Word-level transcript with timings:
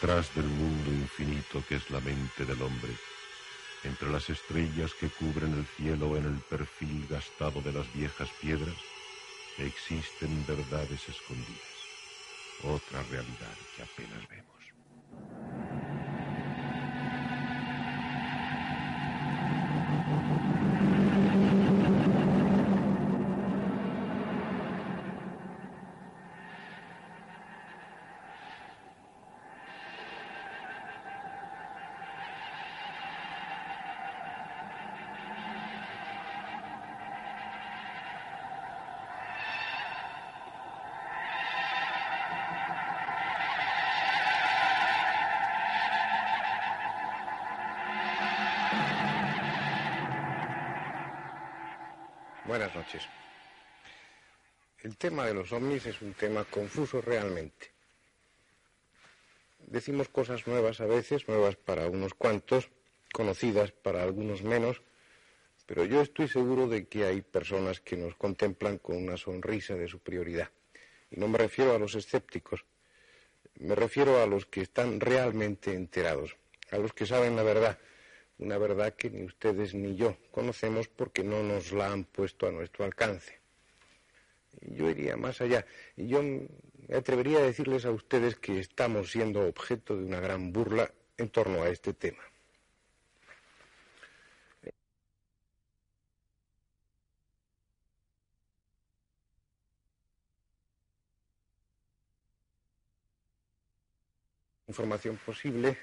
detrás 0.00 0.34
del 0.34 0.44
mundo 0.44 0.90
infinito 0.90 1.64
que 1.66 1.76
es 1.76 1.90
la 1.90 2.00
mente 2.00 2.44
del 2.44 2.60
hombre, 2.60 2.92
entre 3.82 4.10
las 4.10 4.28
estrellas 4.28 4.92
que 4.94 5.08
cubren 5.08 5.54
el 5.54 5.66
cielo 5.76 6.16
en 6.16 6.24
el 6.24 6.38
perfil 6.50 7.06
gastado 7.08 7.62
de 7.62 7.72
las 7.72 7.90
viejas 7.94 8.28
piedras, 8.42 8.76
existen 9.58 10.44
verdades 10.44 11.08
escondidas, 11.08 11.76
otra 12.62 13.02
realidad 13.04 13.56
que 13.74 13.82
apenas 13.82 14.28
vemos. 14.28 14.75
Buenas 52.46 52.72
noches. 52.76 53.02
El 54.78 54.96
tema 54.96 55.26
de 55.26 55.34
los 55.34 55.52
ovnis 55.52 55.84
es 55.86 56.00
un 56.00 56.14
tema 56.14 56.44
confuso 56.44 57.00
realmente. 57.00 57.72
Decimos 59.66 60.08
cosas 60.08 60.46
nuevas 60.46 60.80
a 60.80 60.86
veces, 60.86 61.26
nuevas 61.26 61.56
para 61.56 61.88
unos 61.88 62.14
cuantos, 62.14 62.70
conocidas 63.12 63.72
para 63.72 64.04
algunos 64.04 64.44
menos, 64.44 64.80
pero 65.66 65.84
yo 65.84 66.02
estoy 66.02 66.28
seguro 66.28 66.68
de 66.68 66.86
que 66.86 67.04
hay 67.04 67.20
personas 67.20 67.80
que 67.80 67.96
nos 67.96 68.14
contemplan 68.14 68.78
con 68.78 68.96
una 68.96 69.16
sonrisa 69.16 69.74
de 69.74 69.88
superioridad. 69.88 70.48
Y 71.10 71.18
no 71.18 71.26
me 71.26 71.38
refiero 71.38 71.74
a 71.74 71.80
los 71.80 71.96
escépticos, 71.96 72.64
me 73.58 73.74
refiero 73.74 74.22
a 74.22 74.26
los 74.26 74.46
que 74.46 74.60
están 74.60 75.00
realmente 75.00 75.72
enterados, 75.74 76.36
a 76.70 76.78
los 76.78 76.92
que 76.92 77.06
saben 77.06 77.34
la 77.34 77.42
verdad, 77.42 77.76
una 78.38 78.58
verdad 78.58 78.94
que 78.94 79.10
ni 79.10 79.24
ustedes 79.24 79.74
ni 79.74 79.96
yo 79.96 80.16
conocemos 80.30 80.88
porque 80.88 81.24
no 81.24 81.42
nos 81.42 81.72
la 81.72 81.92
han 81.92 82.04
puesto 82.04 82.46
a 82.46 82.52
nuestro 82.52 82.84
alcance. 82.84 83.40
Yo 84.60 84.90
iría 84.90 85.16
más 85.16 85.40
allá. 85.40 85.66
Yo 85.96 86.22
me 86.22 86.48
atrevería 86.96 87.38
a 87.38 87.42
decirles 87.42 87.84
a 87.84 87.90
ustedes 87.90 88.36
que 88.36 88.58
estamos 88.58 89.10
siendo 89.10 89.46
objeto 89.46 89.96
de 89.96 90.04
una 90.04 90.20
gran 90.20 90.52
burla 90.52 90.90
en 91.18 91.28
torno 91.30 91.62
a 91.62 91.68
este 91.68 91.92
tema. 91.94 92.22
Información 104.68 105.16
posible 105.24 105.78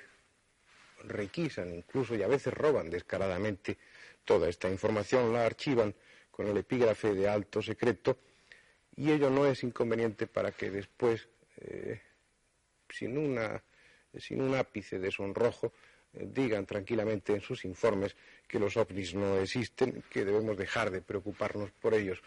requisan 1.03 1.74
incluso 1.74 2.16
y 2.16 2.24
a 2.24 2.28
veces 2.28 2.53
roban 2.53 2.90
descaradamente 2.90 3.78
toda 4.25 4.50
esta 4.50 4.69
información, 4.69 5.34
la 5.34 5.46
archivan 5.46 5.94
con 6.31 6.47
el 6.47 6.58
epígrafe 6.58 7.14
de 7.14 7.28
alto 7.28 7.62
secreto 7.62 8.18
y 8.96 9.12
ello 9.12 9.30
no 9.30 9.46
es 9.46 9.63
inconveniente 9.63 10.28
para 10.28 10.52
que 10.52 10.69
después, 10.69 11.28
eh, 11.58 12.02
sin, 12.90 13.18
una, 13.18 13.63
sin 14.18 14.42
un 14.42 14.56
ápice 14.56 15.00
de 15.00 15.12
sonrojo, 15.12 15.74
eh, 16.13 16.28
digan 16.31 16.66
tranquilamente 16.66 17.34
en 17.34 17.42
sus 17.42 17.66
informes 17.66 18.16
que 18.47 18.59
los 18.59 18.78
ovnis 18.78 19.16
no 19.16 19.40
existen, 19.40 20.03
que 20.09 20.24
debemos 20.24 20.58
dejar 20.58 20.92
de 20.92 21.02
preocuparnos 21.02 21.72
por 21.72 21.94
ellos. 21.94 22.22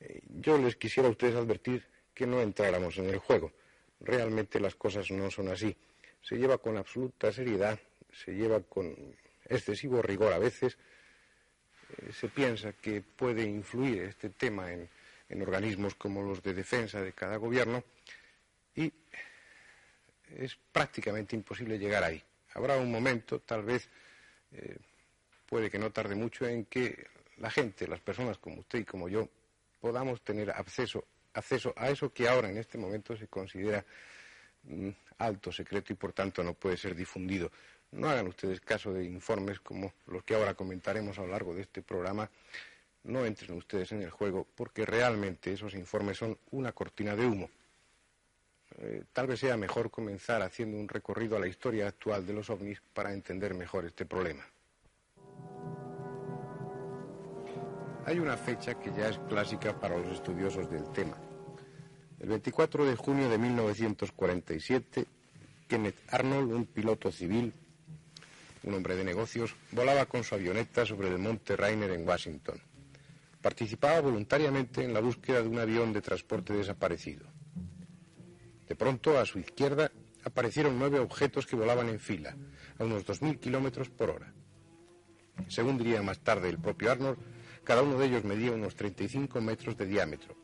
Eh, 0.00 0.20
yo 0.40 0.58
les 0.58 0.76
quisiera 0.76 1.08
a 1.08 1.12
ustedes 1.12 1.36
advertir 1.36 1.84
que 2.14 2.26
no 2.26 2.40
entráramos 2.40 2.98
en 2.98 3.06
el 3.06 3.18
juego. 3.18 3.52
Realmente 4.00 4.60
las 4.60 4.74
cosas 4.74 5.10
no 5.10 5.30
son 5.30 5.48
así. 5.48 5.74
Se 6.22 6.36
lleva 6.36 6.58
con 6.58 6.76
absoluta 6.76 7.32
seriedad 7.32 7.78
se 8.12 8.32
lleva 8.32 8.60
con 8.60 8.94
excesivo 9.46 10.02
rigor 10.02 10.32
a 10.32 10.38
veces. 10.38 10.76
Eh, 11.98 12.12
se 12.12 12.28
piensa 12.28 12.72
que 12.72 13.02
puede 13.02 13.44
influir 13.44 14.02
este 14.02 14.30
tema 14.30 14.72
en, 14.72 14.88
organismos 15.42 15.94
como 15.94 16.22
los 16.22 16.42
de 16.42 16.54
defensa 16.54 17.00
de 17.00 17.12
cada 17.12 17.36
gobierno 17.36 17.84
y 18.74 18.92
es 20.36 20.56
prácticamente 20.72 21.36
imposible 21.36 21.78
llegar 21.78 22.02
ahí. 22.02 22.20
Habrá 22.54 22.76
un 22.76 22.90
momento, 22.90 23.38
tal 23.38 23.62
vez, 23.62 23.88
eh, 24.50 24.76
puede 25.46 25.70
que 25.70 25.78
no 25.78 25.92
tarde 25.92 26.16
mucho, 26.16 26.48
en 26.48 26.64
que 26.64 27.06
la 27.36 27.48
gente, 27.48 27.86
las 27.86 28.00
personas 28.00 28.38
como 28.38 28.58
usted 28.58 28.80
y 28.80 28.84
como 28.84 29.08
yo, 29.08 29.28
podamos 29.80 30.20
tener 30.22 30.50
acceso, 30.50 31.06
acceso 31.32 31.72
a 31.76 31.90
eso 31.90 32.12
que 32.12 32.28
ahora 32.28 32.50
en 32.50 32.58
este 32.58 32.76
momento 32.76 33.16
se 33.16 33.28
considera 33.28 33.84
mm, 34.64 34.90
alto 35.18 35.52
secreto 35.52 35.92
y 35.92 35.96
por 35.96 36.12
tanto 36.12 36.42
no 36.42 36.54
puede 36.54 36.76
ser 36.76 36.96
difundido. 36.96 37.52
No 37.92 38.08
hagan 38.08 38.28
ustedes 38.28 38.60
caso 38.60 38.92
de 38.92 39.04
informes 39.04 39.60
como 39.60 39.92
los 40.06 40.22
que 40.22 40.34
ahora 40.34 40.54
comentaremos 40.54 41.18
a 41.18 41.22
lo 41.22 41.28
largo 41.28 41.54
de 41.54 41.62
este 41.62 41.82
programa. 41.82 42.30
No 43.04 43.24
entren 43.24 43.56
ustedes 43.56 43.92
en 43.92 44.02
el 44.02 44.10
juego 44.10 44.46
porque 44.54 44.86
realmente 44.86 45.52
esos 45.52 45.74
informes 45.74 46.18
son 46.18 46.38
una 46.50 46.72
cortina 46.72 47.16
de 47.16 47.26
humo. 47.26 47.50
Eh, 48.78 49.04
tal 49.12 49.26
vez 49.26 49.40
sea 49.40 49.56
mejor 49.56 49.90
comenzar 49.90 50.42
haciendo 50.42 50.78
un 50.78 50.88
recorrido 50.88 51.36
a 51.36 51.40
la 51.40 51.48
historia 51.48 51.88
actual 51.88 52.24
de 52.24 52.32
los 52.32 52.48
ovnis 52.50 52.80
para 52.94 53.12
entender 53.12 53.54
mejor 53.54 53.84
este 53.84 54.06
problema. 54.06 54.44
Hay 58.06 58.18
una 58.18 58.36
fecha 58.36 58.78
que 58.78 58.92
ya 58.92 59.08
es 59.08 59.18
clásica 59.28 59.78
para 59.78 59.98
los 59.98 60.12
estudiosos 60.12 60.70
del 60.70 60.90
tema. 60.92 61.16
El 62.18 62.28
24 62.28 62.84
de 62.84 62.96
junio 62.96 63.28
de 63.28 63.38
1947, 63.38 65.06
Kenneth 65.68 65.98
Arnold, 66.08 66.52
un 66.52 66.66
piloto 66.66 67.10
civil, 67.10 67.52
un 68.62 68.74
hombre 68.74 68.96
de 68.96 69.04
negocios, 69.04 69.54
volaba 69.72 70.06
con 70.06 70.24
su 70.24 70.34
avioneta 70.34 70.84
sobre 70.84 71.08
el 71.08 71.18
monte 71.18 71.56
Rainer 71.56 71.90
en 71.90 72.06
Washington. 72.06 72.60
Participaba 73.40 74.00
voluntariamente 74.00 74.84
en 74.84 74.92
la 74.92 75.00
búsqueda 75.00 75.42
de 75.42 75.48
un 75.48 75.58
avión 75.58 75.92
de 75.92 76.02
transporte 76.02 76.52
desaparecido. 76.52 77.26
De 78.68 78.76
pronto, 78.76 79.18
a 79.18 79.24
su 79.24 79.38
izquierda, 79.38 79.90
aparecieron 80.24 80.78
nueve 80.78 80.98
objetos 80.98 81.46
que 81.46 81.56
volaban 81.56 81.88
en 81.88 81.98
fila, 81.98 82.36
a 82.78 82.84
unos 82.84 83.06
2.000 83.06 83.40
kilómetros 83.40 83.88
por 83.88 84.10
hora. 84.10 84.32
Según 85.48 85.78
diría 85.78 86.02
más 86.02 86.20
tarde 86.20 86.50
el 86.50 86.58
propio 86.58 86.92
Arnold, 86.92 87.18
cada 87.64 87.82
uno 87.82 87.98
de 87.98 88.06
ellos 88.06 88.24
medía 88.24 88.52
unos 88.52 88.74
35 88.74 89.40
metros 89.40 89.76
de 89.76 89.86
diámetro. 89.86 90.36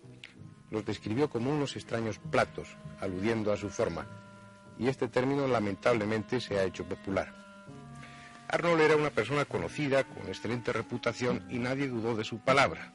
Los 0.70 0.84
describió 0.84 1.28
como 1.30 1.50
unos 1.50 1.76
extraños 1.76 2.18
platos, 2.18 2.76
aludiendo 2.98 3.52
a 3.52 3.56
su 3.56 3.68
forma, 3.68 4.08
y 4.78 4.88
este 4.88 5.08
término 5.08 5.46
lamentablemente 5.46 6.40
se 6.40 6.58
ha 6.58 6.64
hecho 6.64 6.84
popular. 6.84 7.45
Arnold 8.48 8.80
era 8.80 8.96
una 8.96 9.10
persona 9.10 9.44
conocida, 9.44 10.04
con 10.04 10.28
excelente 10.28 10.72
reputación, 10.72 11.44
y 11.50 11.58
nadie 11.58 11.88
dudó 11.88 12.14
de 12.14 12.24
su 12.24 12.38
palabra. 12.38 12.92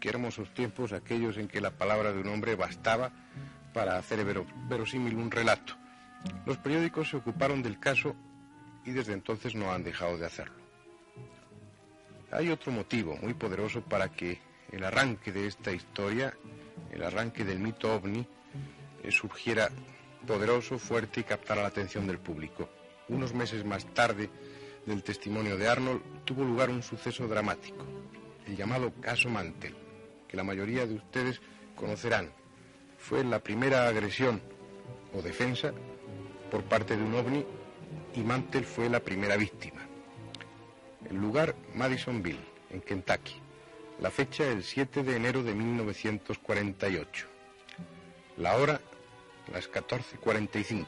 Qué 0.00 0.08
hermosos 0.08 0.52
tiempos 0.54 0.92
aquellos 0.92 1.36
en 1.36 1.48
que 1.48 1.60
la 1.60 1.72
palabra 1.72 2.12
de 2.12 2.20
un 2.20 2.28
hombre 2.28 2.54
bastaba 2.54 3.12
para 3.74 3.98
hacer 3.98 4.24
verosímil 4.68 5.16
un 5.16 5.30
relato. 5.30 5.74
Los 6.46 6.56
periódicos 6.56 7.10
se 7.10 7.18
ocuparon 7.18 7.62
del 7.62 7.78
caso 7.78 8.16
y 8.84 8.92
desde 8.92 9.12
entonces 9.12 9.54
no 9.54 9.72
han 9.72 9.84
dejado 9.84 10.16
de 10.16 10.26
hacerlo. 10.26 10.56
Hay 12.30 12.48
otro 12.50 12.72
motivo 12.72 13.16
muy 13.16 13.34
poderoso 13.34 13.82
para 13.82 14.08
que 14.08 14.40
el 14.72 14.84
arranque 14.84 15.32
de 15.32 15.46
esta 15.46 15.72
historia, 15.72 16.34
el 16.90 17.02
arranque 17.02 17.44
del 17.44 17.58
mito 17.58 17.94
ovni, 17.94 18.26
eh, 19.02 19.10
surgiera 19.10 19.70
poderoso, 20.26 20.78
fuerte 20.78 21.20
y 21.20 21.24
captara 21.24 21.62
la 21.62 21.68
atención 21.68 22.06
del 22.06 22.18
público. 22.18 22.68
Unos 23.08 23.34
meses 23.34 23.64
más 23.64 23.86
tarde, 23.94 24.30
del 24.86 25.02
testimonio 25.02 25.56
de 25.56 25.68
Arnold 25.68 26.00
tuvo 26.24 26.44
lugar 26.44 26.70
un 26.70 26.82
suceso 26.82 27.26
dramático, 27.26 27.84
el 28.46 28.56
llamado 28.56 28.92
caso 29.00 29.28
Mantel, 29.28 29.74
que 30.28 30.36
la 30.36 30.44
mayoría 30.44 30.86
de 30.86 30.94
ustedes 30.94 31.40
conocerán. 31.74 32.30
Fue 32.98 33.22
la 33.24 33.40
primera 33.40 33.88
agresión 33.88 34.40
o 35.12 35.20
defensa 35.22 35.72
por 36.50 36.64
parte 36.64 36.96
de 36.96 37.02
un 37.02 37.14
ovni 37.14 37.44
y 38.14 38.20
Mantel 38.20 38.64
fue 38.64 38.88
la 38.88 39.00
primera 39.00 39.36
víctima. 39.36 39.82
El 41.08 41.16
lugar 41.16 41.54
Madisonville, 41.74 42.44
en 42.70 42.80
Kentucky. 42.80 43.34
La 44.00 44.10
fecha 44.10 44.44
el 44.44 44.62
7 44.62 45.02
de 45.02 45.16
enero 45.16 45.42
de 45.42 45.54
1948. 45.54 47.26
La 48.36 48.56
hora 48.56 48.80
las 49.52 49.70
14.45. 49.70 50.86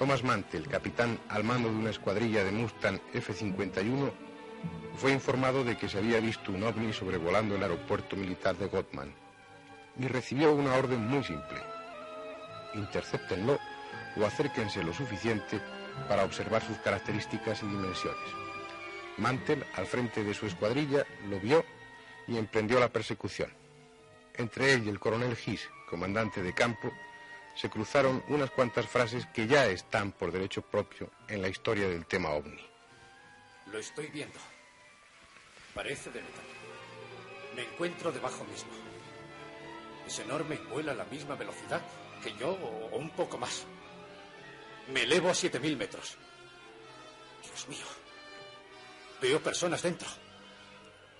Thomas 0.00 0.24
Mantel, 0.24 0.66
capitán 0.66 1.20
al 1.28 1.44
mando 1.44 1.68
de 1.68 1.76
una 1.76 1.90
escuadrilla 1.90 2.42
de 2.42 2.52
Mustang 2.52 2.98
F-51, 3.12 4.10
fue 4.96 5.12
informado 5.12 5.62
de 5.62 5.76
que 5.76 5.90
se 5.90 5.98
había 5.98 6.20
visto 6.20 6.52
un 6.52 6.62
ovni 6.62 6.94
sobrevolando 6.94 7.54
el 7.54 7.62
aeropuerto 7.62 8.16
militar 8.16 8.56
de 8.56 8.68
Gottman 8.68 9.12
y 9.98 10.06
recibió 10.08 10.54
una 10.54 10.74
orden 10.76 11.06
muy 11.06 11.22
simple. 11.22 11.58
Intercéptenlo 12.76 13.58
o 14.16 14.24
acérquense 14.24 14.82
lo 14.82 14.94
suficiente 14.94 15.60
para 16.08 16.24
observar 16.24 16.62
sus 16.62 16.78
características 16.78 17.62
y 17.62 17.66
dimensiones. 17.66 18.30
Mantel, 19.18 19.66
al 19.74 19.84
frente 19.84 20.24
de 20.24 20.32
su 20.32 20.46
escuadrilla, 20.46 21.04
lo 21.28 21.38
vio 21.40 21.62
y 22.26 22.38
emprendió 22.38 22.80
la 22.80 22.88
persecución. 22.88 23.52
Entre 24.32 24.72
él 24.72 24.86
y 24.86 24.88
el 24.88 24.98
coronel 24.98 25.36
Gis, 25.36 25.68
comandante 25.90 26.42
de 26.42 26.54
campo, 26.54 26.90
se 27.60 27.68
cruzaron 27.68 28.24
unas 28.28 28.50
cuantas 28.50 28.86
frases 28.86 29.26
que 29.26 29.46
ya 29.46 29.66
están 29.66 30.12
por 30.12 30.32
derecho 30.32 30.62
propio 30.62 31.10
en 31.28 31.42
la 31.42 31.48
historia 31.48 31.86
del 31.86 32.06
tema 32.06 32.30
ovni. 32.30 32.66
Lo 33.66 33.78
estoy 33.78 34.06
viendo. 34.06 34.38
Parece 35.74 36.10
de 36.10 36.22
metal. 36.22 36.44
Me 37.54 37.62
encuentro 37.62 38.12
debajo 38.12 38.44
mismo. 38.44 38.70
Es 40.06 40.18
enorme 40.20 40.54
y 40.54 40.72
vuela 40.72 40.92
a 40.92 40.94
la 40.94 41.04
misma 41.04 41.34
velocidad 41.34 41.82
que 42.22 42.34
yo 42.38 42.48
o 42.48 42.96
un 42.96 43.10
poco 43.10 43.36
más. 43.36 43.66
Me 44.94 45.02
elevo 45.02 45.28
a 45.28 45.32
7.000 45.32 45.76
metros. 45.76 46.16
Dios 47.44 47.68
mío. 47.68 47.86
Veo 49.20 49.38
personas 49.42 49.82
dentro. 49.82 50.08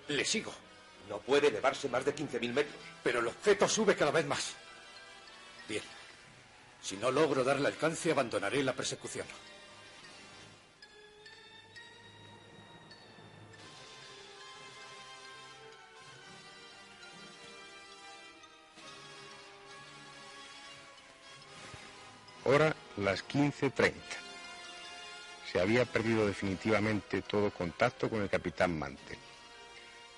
Le 0.07 0.25
sigo. 0.25 0.51
No 1.07 1.19
puede 1.19 1.49
elevarse 1.49 1.87
más 1.87 2.03
de 2.03 2.15
15.000 2.15 2.51
metros. 2.51 2.75
Pero 3.03 3.19
el 3.19 3.27
objeto 3.27 3.69
sube 3.69 3.95
cada 3.95 4.11
vez 4.11 4.25
más. 4.25 4.55
Bien. 5.69 6.00
Si 6.81 6.97
no 6.97 7.11
logro 7.11 7.43
darle 7.43 7.67
alcance, 7.67 8.11
abandonaré 8.11 8.63
la 8.63 8.73
persecución. 8.73 9.25
Hora 22.43 22.75
las 22.97 23.25
15.30. 23.27 23.93
Se 25.51 25.61
había 25.61 25.85
perdido 25.85 26.25
definitivamente 26.25 27.21
todo 27.21 27.51
contacto 27.51 28.09
con 28.09 28.21
el 28.21 28.29
capitán 28.29 28.77
Mantel. 28.77 29.17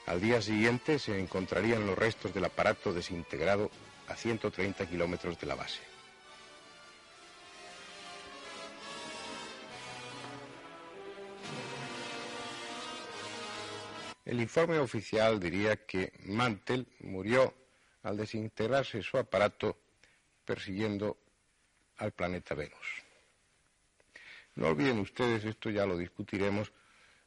Al 0.06 0.22
día 0.22 0.42
siguiente 0.42 1.00
se 1.00 1.20
encontrarían 1.20 1.86
los 1.86 1.98
restos 1.98 2.34
del 2.34 2.46
aparato 2.46 2.94
desintegrado 2.94 3.70
a 4.08 4.16
130 4.16 4.86
kilómetros 4.88 5.40
de 5.40 5.48
la 5.48 5.56
base. 5.56 5.93
El 14.34 14.42
informe 14.42 14.80
oficial 14.80 15.40
diría 15.40 15.86
que 15.86 16.12
Mantel 16.26 16.88
murió 17.02 17.54
al 18.02 18.18
desintegrarse 18.18 19.04
su 19.04 19.20
aparato 19.20 19.78
persiguiendo 20.44 21.18
al 21.98 22.14
planeta 22.14 22.56
Venus. 22.56 23.04
No 24.56 24.70
olviden 24.70 24.98
ustedes, 24.98 25.46
esto 25.46 25.70
ya 25.70 25.86
lo 25.86 25.96
discutiremos, 25.96 26.72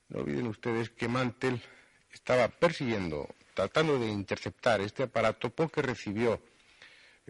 no 0.08 0.22
olviden 0.22 0.48
ustedes 0.48 0.90
que 0.90 1.06
Mantel 1.06 1.62
estaba 2.12 2.48
persiguiendo, 2.48 3.28
tratando 3.54 4.00
de 4.00 4.08
interceptar 4.08 4.80
este 4.80 5.04
aparato 5.04 5.50
porque 5.50 5.82
recibió 5.82 6.42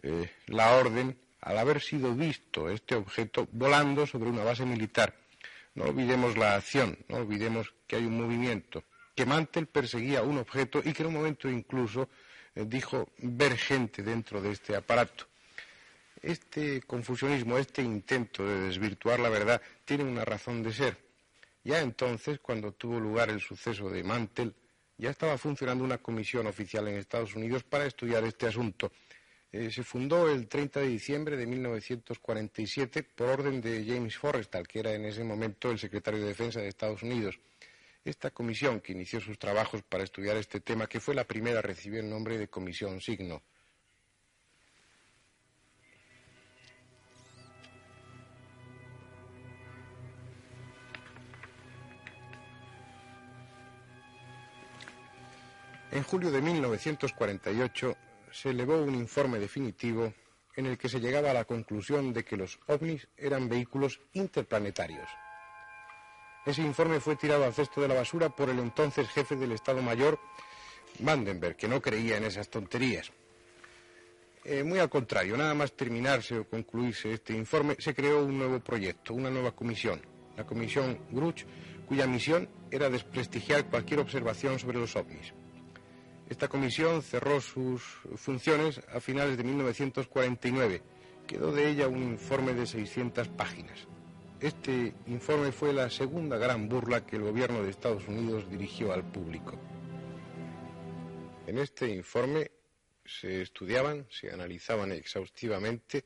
eh, 0.02 0.30
la 0.46 0.74
orden 0.74 1.18
al 1.42 1.58
haber 1.58 1.82
sido 1.82 2.14
visto 2.14 2.70
este 2.70 2.94
objeto 2.94 3.46
volando 3.52 4.06
sobre 4.06 4.30
una 4.30 4.42
base 4.42 4.64
militar. 4.64 5.14
No 5.74 5.84
olvidemos 5.84 6.38
la 6.38 6.54
acción, 6.54 6.96
no 7.08 7.18
olvidemos 7.18 7.74
que 7.86 7.96
hay 7.96 8.06
un 8.06 8.16
movimiento, 8.16 8.82
que 9.16 9.24
Mantel 9.24 9.66
perseguía 9.66 10.22
un 10.22 10.36
objeto 10.36 10.82
y 10.84 10.92
que 10.92 11.02
en 11.02 11.08
un 11.08 11.14
momento 11.14 11.48
incluso 11.48 12.10
eh, 12.54 12.64
dijo 12.66 13.08
ver 13.18 13.56
gente 13.56 14.02
dentro 14.02 14.42
de 14.42 14.52
este 14.52 14.76
aparato. 14.76 15.26
Este 16.20 16.82
confusionismo, 16.82 17.56
este 17.56 17.82
intento 17.82 18.46
de 18.46 18.60
desvirtuar 18.60 19.18
la 19.18 19.30
verdad, 19.30 19.62
tiene 19.86 20.04
una 20.04 20.24
razón 20.24 20.62
de 20.62 20.72
ser. 20.72 20.98
Ya 21.64 21.80
entonces, 21.80 22.40
cuando 22.40 22.72
tuvo 22.72 23.00
lugar 23.00 23.30
el 23.30 23.40
suceso 23.40 23.88
de 23.88 24.04
Mantel, 24.04 24.54
ya 24.98 25.10
estaba 25.10 25.38
funcionando 25.38 25.82
una 25.82 25.98
comisión 25.98 26.46
oficial 26.46 26.86
en 26.88 26.96
Estados 26.96 27.34
Unidos 27.34 27.64
para 27.64 27.86
estudiar 27.86 28.22
este 28.24 28.46
asunto. 28.46 28.92
Eh, 29.50 29.70
se 29.70 29.82
fundó 29.82 30.28
el 30.28 30.46
30 30.46 30.80
de 30.80 30.88
diciembre 30.88 31.36
de 31.36 31.46
1947 31.46 33.02
por 33.02 33.30
orden 33.30 33.62
de 33.62 33.84
James 33.86 34.16
Forrestal, 34.16 34.68
que 34.68 34.80
era 34.80 34.92
en 34.92 35.06
ese 35.06 35.24
momento 35.24 35.70
el 35.70 35.78
secretario 35.78 36.20
de 36.20 36.26
Defensa 36.26 36.60
de 36.60 36.68
Estados 36.68 37.02
Unidos. 37.02 37.38
Esta 38.06 38.30
comisión 38.30 38.78
que 38.80 38.92
inició 38.92 39.20
sus 39.20 39.36
trabajos 39.36 39.82
para 39.82 40.04
estudiar 40.04 40.36
este 40.36 40.60
tema, 40.60 40.86
que 40.86 41.00
fue 41.00 41.12
la 41.12 41.24
primera, 41.24 41.60
recibió 41.60 41.98
el 41.98 42.08
nombre 42.08 42.38
de 42.38 42.46
Comisión 42.46 43.00
Signo. 43.00 43.42
En 55.90 56.04
julio 56.04 56.30
de 56.30 56.40
1948 56.40 57.96
se 58.30 58.50
elevó 58.50 58.80
un 58.84 58.94
informe 58.94 59.40
definitivo 59.40 60.14
en 60.54 60.66
el 60.66 60.78
que 60.78 60.88
se 60.88 61.00
llegaba 61.00 61.32
a 61.32 61.34
la 61.34 61.44
conclusión 61.44 62.12
de 62.12 62.24
que 62.24 62.36
los 62.36 62.60
ovnis 62.68 63.08
eran 63.16 63.48
vehículos 63.48 64.00
interplanetarios. 64.12 65.08
Ese 66.46 66.62
informe 66.62 67.00
fue 67.00 67.16
tirado 67.16 67.44
al 67.44 67.52
cesto 67.52 67.80
de 67.80 67.88
la 67.88 67.94
basura 67.94 68.28
por 68.28 68.48
el 68.48 68.60
entonces 68.60 69.08
jefe 69.08 69.34
del 69.34 69.50
Estado 69.50 69.82
Mayor, 69.82 70.18
Vandenberg, 71.00 71.56
que 71.56 71.66
no 71.66 71.82
creía 71.82 72.16
en 72.16 72.24
esas 72.24 72.48
tonterías. 72.48 73.10
Eh, 74.44 74.62
muy 74.62 74.78
al 74.78 74.88
contrario, 74.88 75.36
nada 75.36 75.54
más 75.54 75.72
terminarse 75.72 76.38
o 76.38 76.48
concluirse 76.48 77.12
este 77.12 77.34
informe, 77.34 77.74
se 77.80 77.94
creó 77.94 78.24
un 78.24 78.38
nuevo 78.38 78.60
proyecto, 78.60 79.12
una 79.12 79.28
nueva 79.28 79.50
comisión, 79.50 80.00
la 80.36 80.46
Comisión 80.46 81.00
Gruch, 81.10 81.44
cuya 81.88 82.06
misión 82.06 82.48
era 82.70 82.88
desprestigiar 82.90 83.68
cualquier 83.68 83.98
observación 83.98 84.60
sobre 84.60 84.78
los 84.78 84.94
ovnis. 84.94 85.34
Esta 86.28 86.46
comisión 86.46 87.02
cerró 87.02 87.40
sus 87.40 87.82
funciones 88.14 88.80
a 88.92 89.00
finales 89.00 89.36
de 89.36 89.42
1949. 89.42 90.82
Quedó 91.26 91.50
de 91.50 91.70
ella 91.70 91.88
un 91.88 92.02
informe 92.04 92.54
de 92.54 92.66
600 92.66 93.28
páginas. 93.28 93.88
Este 94.40 94.92
informe 95.06 95.50
fue 95.50 95.72
la 95.72 95.88
segunda 95.88 96.36
gran 96.36 96.68
burla 96.68 97.06
que 97.06 97.16
el 97.16 97.22
gobierno 97.22 97.62
de 97.62 97.70
Estados 97.70 98.06
Unidos 98.06 98.50
dirigió 98.50 98.92
al 98.92 99.02
público. 99.02 99.58
En 101.46 101.56
este 101.56 101.88
informe 101.88 102.50
se 103.06 103.40
estudiaban, 103.40 104.06
se 104.10 104.30
analizaban 104.30 104.92
exhaustivamente 104.92 106.04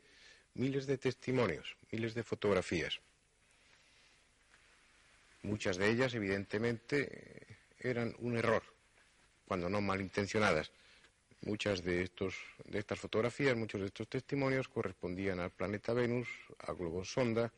miles 0.54 0.86
de 0.86 0.96
testimonios, 0.96 1.76
miles 1.90 2.14
de 2.14 2.22
fotografías. 2.22 3.00
Muchas 5.42 5.76
de 5.76 5.90
ellas, 5.90 6.14
evidentemente, 6.14 7.58
eran 7.80 8.14
un 8.20 8.36
error, 8.36 8.62
cuando 9.44 9.68
no 9.68 9.80
malintencionadas. 9.80 10.70
Muchas 11.40 11.82
de, 11.82 12.02
estos, 12.02 12.36
de 12.64 12.78
estas 12.78 13.00
fotografías, 13.00 13.56
muchos 13.56 13.80
de 13.80 13.88
estos 13.88 14.08
testimonios 14.08 14.68
correspondían 14.68 15.40
al 15.40 15.50
planeta 15.50 15.94
Venus, 15.94 16.28
a 16.58 16.72
globos 16.72 17.10
sonda, 17.10 17.50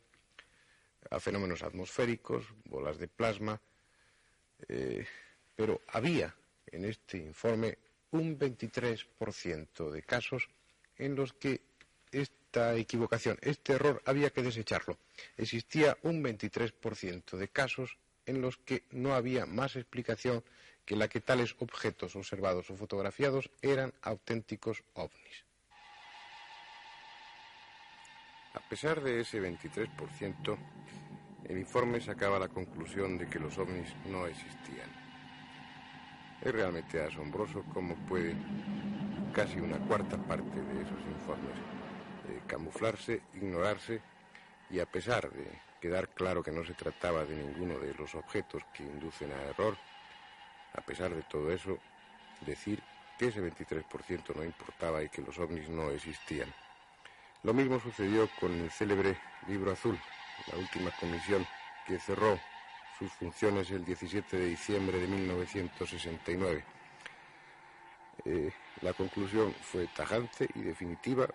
a 1.10 1.20
fenómenos 1.20 1.62
atmosféricos, 1.62 2.46
bolas 2.64 2.98
de 2.98 3.08
plasma, 3.08 3.60
eh, 4.68 5.06
pero 5.56 5.80
había 5.88 6.34
en 6.66 6.84
este 6.84 7.18
informe 7.18 7.78
un 8.12 8.38
23% 8.38 9.90
de 9.90 10.02
casos 10.02 10.48
en 10.96 11.16
los 11.16 11.32
que 11.32 11.60
esta 12.10 12.76
equivocación, 12.76 13.38
este 13.40 13.72
error, 13.74 14.02
había 14.04 14.30
que 14.30 14.42
desecharlo. 14.42 14.98
Existía 15.36 15.96
un 16.02 16.22
23% 16.22 17.36
de 17.36 17.48
casos 17.48 17.96
en 18.26 18.40
los 18.40 18.58
que 18.58 18.84
no 18.90 19.14
había 19.14 19.46
más 19.46 19.76
explicación 19.76 20.44
que 20.84 20.96
la 20.96 21.08
que 21.08 21.20
tales 21.20 21.54
objetos 21.58 22.16
observados 22.16 22.70
o 22.70 22.76
fotografiados 22.76 23.50
eran 23.62 23.94
auténticos 24.02 24.82
ovnis. 24.94 25.44
A 28.54 28.60
pesar 28.72 29.02
de 29.02 29.20
ese 29.20 29.38
23%, 29.38 30.56
el 31.44 31.58
informe 31.58 32.00
sacaba 32.00 32.38
la 32.38 32.48
conclusión 32.48 33.18
de 33.18 33.28
que 33.28 33.38
los 33.38 33.58
ovnis 33.58 33.94
no 34.06 34.26
existían. 34.26 34.88
Es 36.40 36.50
realmente 36.50 36.98
asombroso 37.02 37.66
cómo 37.74 37.94
puede 38.06 38.34
casi 39.34 39.60
una 39.60 39.76
cuarta 39.76 40.16
parte 40.16 40.62
de 40.62 40.82
esos 40.84 41.00
informes 41.06 41.54
eh, 42.30 42.40
camuflarse, 42.46 43.20
ignorarse 43.34 44.00
y 44.70 44.80
a 44.80 44.86
pesar 44.86 45.30
de 45.30 45.44
quedar 45.78 46.08
claro 46.08 46.42
que 46.42 46.50
no 46.50 46.64
se 46.64 46.72
trataba 46.72 47.26
de 47.26 47.36
ninguno 47.36 47.78
de 47.78 47.92
los 47.92 48.14
objetos 48.14 48.62
que 48.72 48.84
inducen 48.84 49.32
a 49.32 49.42
error, 49.50 49.76
a 50.72 50.80
pesar 50.80 51.14
de 51.14 51.22
todo 51.24 51.52
eso, 51.52 51.78
decir 52.40 52.82
que 53.18 53.26
ese 53.26 53.42
23% 53.42 54.34
no 54.34 54.42
importaba 54.42 55.02
y 55.02 55.10
que 55.10 55.20
los 55.20 55.38
ovnis 55.38 55.68
no 55.68 55.90
existían. 55.90 56.48
Lo 57.42 57.52
mismo 57.52 57.80
sucedió 57.80 58.28
con 58.38 58.52
el 58.52 58.70
célebre 58.70 59.18
Libro 59.48 59.72
Azul, 59.72 59.98
la 60.50 60.58
última 60.58 60.90
comisión 60.98 61.46
que 61.86 61.98
cerró 61.98 62.38
sus 62.98 63.10
funciones 63.12 63.70
el 63.70 63.84
17 63.84 64.36
de 64.36 64.46
diciembre 64.46 64.98
de 64.98 65.08
1969. 65.08 66.64
Eh, 68.24 68.52
la 68.82 68.92
conclusión 68.92 69.52
fue 69.60 69.88
tajante 69.88 70.48
y 70.54 70.60
definitiva 70.60 71.26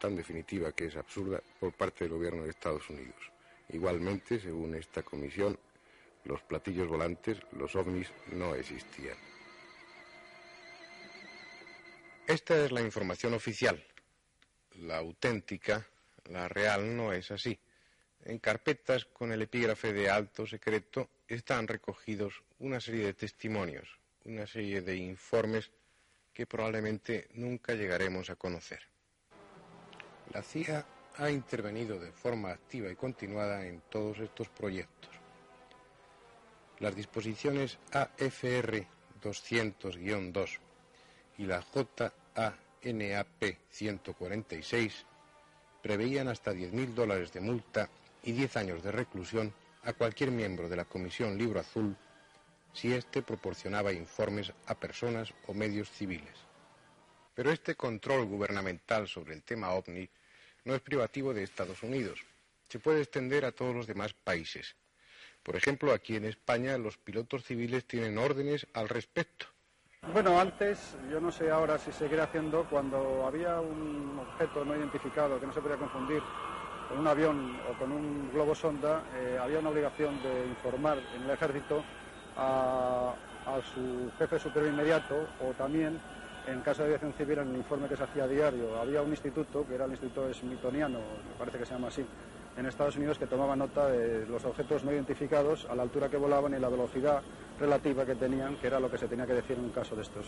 tan 0.00 0.16
definitiva 0.16 0.72
que 0.72 0.86
es 0.86 0.96
absurda 0.96 1.40
por 1.60 1.72
parte 1.72 2.04
del 2.04 2.14
gobierno 2.14 2.44
de 2.44 2.50
Estados 2.50 2.88
Unidos. 2.88 3.30
Igualmente, 3.68 4.40
según 4.40 4.74
esta 4.74 5.02
comisión, 5.02 5.58
los 6.24 6.40
platillos 6.42 6.88
volantes, 6.88 7.38
los 7.52 7.76
ovnis, 7.76 8.08
no 8.32 8.54
existían. 8.54 9.16
Esta 12.26 12.64
es 12.64 12.72
la 12.72 12.80
información 12.80 13.34
oficial. 13.34 13.84
La 14.80 14.98
auténtica, 14.98 15.86
la 16.30 16.48
real, 16.48 16.96
no 16.96 17.12
es 17.12 17.30
así. 17.30 17.58
En 18.24 18.38
carpetas 18.38 19.04
con 19.06 19.32
el 19.32 19.42
epígrafe 19.42 19.92
de 19.92 20.10
alto 20.10 20.46
secreto 20.46 21.10
están 21.28 21.66
recogidos 21.66 22.42
una 22.58 22.80
serie 22.80 23.06
de 23.06 23.14
testimonios, 23.14 23.98
una 24.24 24.46
serie 24.46 24.82
de 24.82 24.96
informes 24.96 25.70
que 26.32 26.46
probablemente 26.46 27.28
nunca 27.34 27.74
llegaremos 27.74 28.30
a 28.30 28.36
conocer. 28.36 28.80
La 30.32 30.42
CIA 30.42 30.86
ha 31.16 31.30
intervenido 31.30 31.98
de 31.98 32.12
forma 32.12 32.50
activa 32.50 32.90
y 32.90 32.96
continuada 32.96 33.66
en 33.66 33.82
todos 33.90 34.18
estos 34.20 34.48
proyectos. 34.48 35.10
Las 36.78 36.94
disposiciones 36.94 37.78
AFR 37.92 38.86
200-2 39.20 40.58
y 41.36 41.44
la 41.44 41.60
JANAP 42.82 43.58
146 43.70 45.06
preveían 45.82 46.28
hasta 46.28 46.52
10.000 46.52 46.94
dólares 46.94 47.32
de 47.32 47.40
multa 47.40 47.88
y 48.22 48.32
10 48.32 48.56
años 48.56 48.82
de 48.82 48.92
reclusión 48.92 49.52
a 49.82 49.92
cualquier 49.92 50.30
miembro 50.30 50.68
de 50.68 50.76
la 50.76 50.84
Comisión 50.84 51.38
Libro 51.38 51.60
Azul 51.60 51.96
si 52.72 52.92
éste 52.92 53.22
proporcionaba 53.22 53.92
informes 53.92 54.52
a 54.66 54.78
personas 54.78 55.32
o 55.46 55.54
medios 55.54 55.90
civiles. 55.90 56.36
Pero 57.34 57.50
este 57.50 57.74
control 57.74 58.26
gubernamental 58.26 59.08
sobre 59.08 59.34
el 59.34 59.42
tema 59.42 59.72
OVNI 59.72 60.08
no 60.64 60.74
es 60.74 60.80
privativo 60.80 61.32
de 61.34 61.42
Estados 61.42 61.82
Unidos. 61.82 62.20
Se 62.68 62.78
puede 62.78 63.00
extender 63.00 63.44
a 63.44 63.52
todos 63.52 63.74
los 63.74 63.86
demás 63.86 64.12
países. 64.12 64.76
Por 65.42 65.56
ejemplo, 65.56 65.92
aquí 65.92 66.16
en 66.16 66.26
España 66.26 66.76
los 66.78 66.98
pilotos 66.98 67.44
civiles 67.44 67.86
tienen 67.86 68.18
órdenes 68.18 68.66
al 68.74 68.88
respecto. 68.88 69.46
Bueno, 70.12 70.40
antes, 70.40 70.96
yo 71.08 71.20
no 71.20 71.30
sé 71.30 71.50
ahora 71.50 71.78
si 71.78 71.92
seguirá 71.92 72.24
haciendo, 72.24 72.64
cuando 72.64 73.24
había 73.26 73.60
un 73.60 74.18
objeto 74.18 74.64
no 74.64 74.74
identificado 74.74 75.38
que 75.38 75.46
no 75.46 75.52
se 75.52 75.60
podía 75.60 75.76
confundir 75.76 76.20
con 76.88 76.98
un 76.98 77.06
avión 77.06 77.56
o 77.70 77.78
con 77.78 77.92
un 77.92 78.28
globo 78.32 78.54
sonda, 78.54 79.04
eh, 79.16 79.38
había 79.40 79.60
una 79.60 79.68
obligación 79.68 80.20
de 80.20 80.46
informar 80.48 80.98
en 81.14 81.22
el 81.22 81.30
ejército 81.30 81.84
a, 82.36 83.14
su 83.72 84.10
jefe 84.18 84.38
superior 84.38 84.72
inmediato 84.72 85.28
o 85.40 85.52
también 85.54 86.00
en 86.46 86.60
caso 86.60 86.82
de 86.82 86.88
aviación 86.88 87.12
civil 87.12 87.38
en 87.38 87.50
el 87.50 87.56
informe 87.56 87.88
que 87.88 87.96
se 87.96 88.04
hacía 88.04 88.26
diario. 88.26 88.80
Había 88.80 89.02
un 89.02 89.10
instituto, 89.10 89.66
que 89.66 89.74
era 89.74 89.84
el 89.84 89.92
Instituto 89.92 90.32
Smithsoniano, 90.32 90.98
me 90.98 91.38
parece 91.38 91.58
que 91.58 91.66
se 91.66 91.74
llama 91.74 91.88
así, 91.88 92.04
en 92.56 92.66
Estados 92.66 92.96
Unidos 92.96 93.18
que 93.18 93.26
tomaba 93.26 93.54
nota 93.54 93.88
de 93.88 94.26
los 94.26 94.44
objetos 94.44 94.82
no 94.82 94.92
identificados 94.92 95.66
a 95.70 95.74
la 95.74 95.82
altura 95.82 96.08
que 96.08 96.16
volaban 96.16 96.54
y 96.54 96.58
la 96.58 96.68
velocidad 96.68 97.22
relativa 97.60 98.06
que 98.06 98.14
tenían, 98.14 98.58
que 98.58 98.66
era 98.66 98.80
lo 98.80 98.90
que 98.90 98.98
se 98.98 99.06
tenía 99.06 99.26
que 99.26 99.34
decir 99.34 99.58
en 99.58 99.64
un 99.64 99.70
caso 99.70 99.94
de 99.94 100.02
estos. 100.02 100.26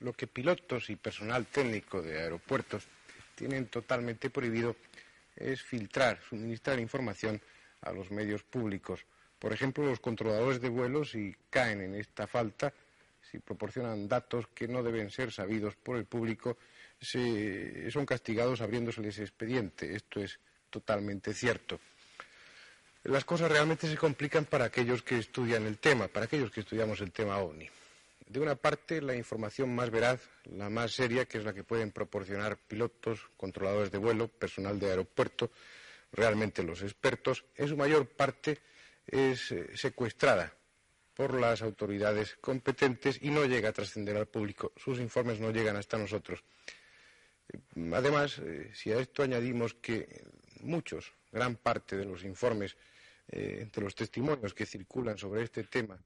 Lo 0.00 0.12
que 0.12 0.28
pilotos 0.28 0.88
y 0.90 0.96
personal 0.96 1.46
técnico 1.46 2.00
de 2.00 2.20
aeropuertos 2.20 2.86
tienen 3.34 3.66
totalmente 3.66 4.30
prohibido 4.30 4.76
es 5.34 5.60
filtrar, 5.60 6.20
suministrar 6.22 6.78
información 6.78 7.40
a 7.82 7.92
los 7.92 8.10
medios 8.10 8.44
públicos. 8.44 9.04
Por 9.38 9.52
ejemplo, 9.52 9.84
los 9.84 10.00
controladores 10.00 10.60
de 10.60 10.68
vuelos, 10.68 11.10
si 11.10 11.34
caen 11.50 11.80
en 11.80 11.94
esta 11.94 12.26
falta, 12.26 12.72
si 13.20 13.38
proporcionan 13.38 14.08
datos 14.08 14.46
que 14.54 14.66
no 14.66 14.82
deben 14.82 15.10
ser 15.10 15.32
sabidos 15.32 15.76
por 15.76 15.96
el 15.96 16.06
público, 16.06 16.56
son 17.00 18.06
castigados 18.06 18.60
abriéndoseles 18.60 19.18
expediente. 19.18 19.94
Esto 19.94 20.20
es 20.20 20.38
totalmente 20.70 21.34
cierto. 21.34 21.78
Las 23.08 23.24
cosas 23.24 23.50
realmente 23.50 23.88
se 23.88 23.96
complican 23.96 24.44
para 24.44 24.66
aquellos 24.66 25.02
que 25.02 25.16
estudian 25.16 25.64
el 25.64 25.78
tema, 25.78 26.08
para 26.08 26.26
aquellos 26.26 26.50
que 26.50 26.60
estudiamos 26.60 27.00
el 27.00 27.10
tema 27.10 27.38
OVNI. 27.38 27.66
De 28.26 28.38
una 28.38 28.54
parte, 28.54 29.00
la 29.00 29.16
información 29.16 29.74
más 29.74 29.88
veraz, 29.88 30.20
la 30.44 30.68
más 30.68 30.92
seria, 30.92 31.24
que 31.24 31.38
es 31.38 31.44
la 31.44 31.54
que 31.54 31.64
pueden 31.64 31.90
proporcionar 31.90 32.58
pilotos, 32.58 33.30
controladores 33.38 33.90
de 33.90 33.96
vuelo, 33.96 34.28
personal 34.28 34.78
de 34.78 34.90
aeropuerto, 34.90 35.50
realmente 36.12 36.62
los 36.62 36.82
expertos, 36.82 37.46
en 37.56 37.68
su 37.68 37.78
mayor 37.78 38.06
parte 38.08 38.58
es 39.06 39.52
eh, 39.52 39.70
secuestrada 39.74 40.52
por 41.14 41.32
las 41.32 41.62
autoridades 41.62 42.36
competentes 42.42 43.20
y 43.22 43.30
no 43.30 43.46
llega 43.46 43.70
a 43.70 43.72
trascender 43.72 44.18
al 44.18 44.26
público. 44.26 44.72
Sus 44.76 44.98
informes 44.98 45.40
no 45.40 45.50
llegan 45.50 45.76
hasta 45.76 45.96
nosotros. 45.96 46.44
Además, 47.90 48.38
eh, 48.40 48.70
si 48.74 48.92
a 48.92 48.98
esto 48.98 49.22
añadimos 49.22 49.72
que 49.72 50.26
muchos, 50.60 51.10
gran 51.32 51.56
parte 51.56 51.96
de 51.96 52.04
los 52.04 52.22
informes, 52.22 52.76
eh, 53.28 53.68
de 53.72 53.80
los 53.80 53.94
testimonios 53.94 54.54
que 54.54 54.66
circulan 54.66 55.18
sobre 55.18 55.42
este 55.42 55.64
tema 55.64 55.98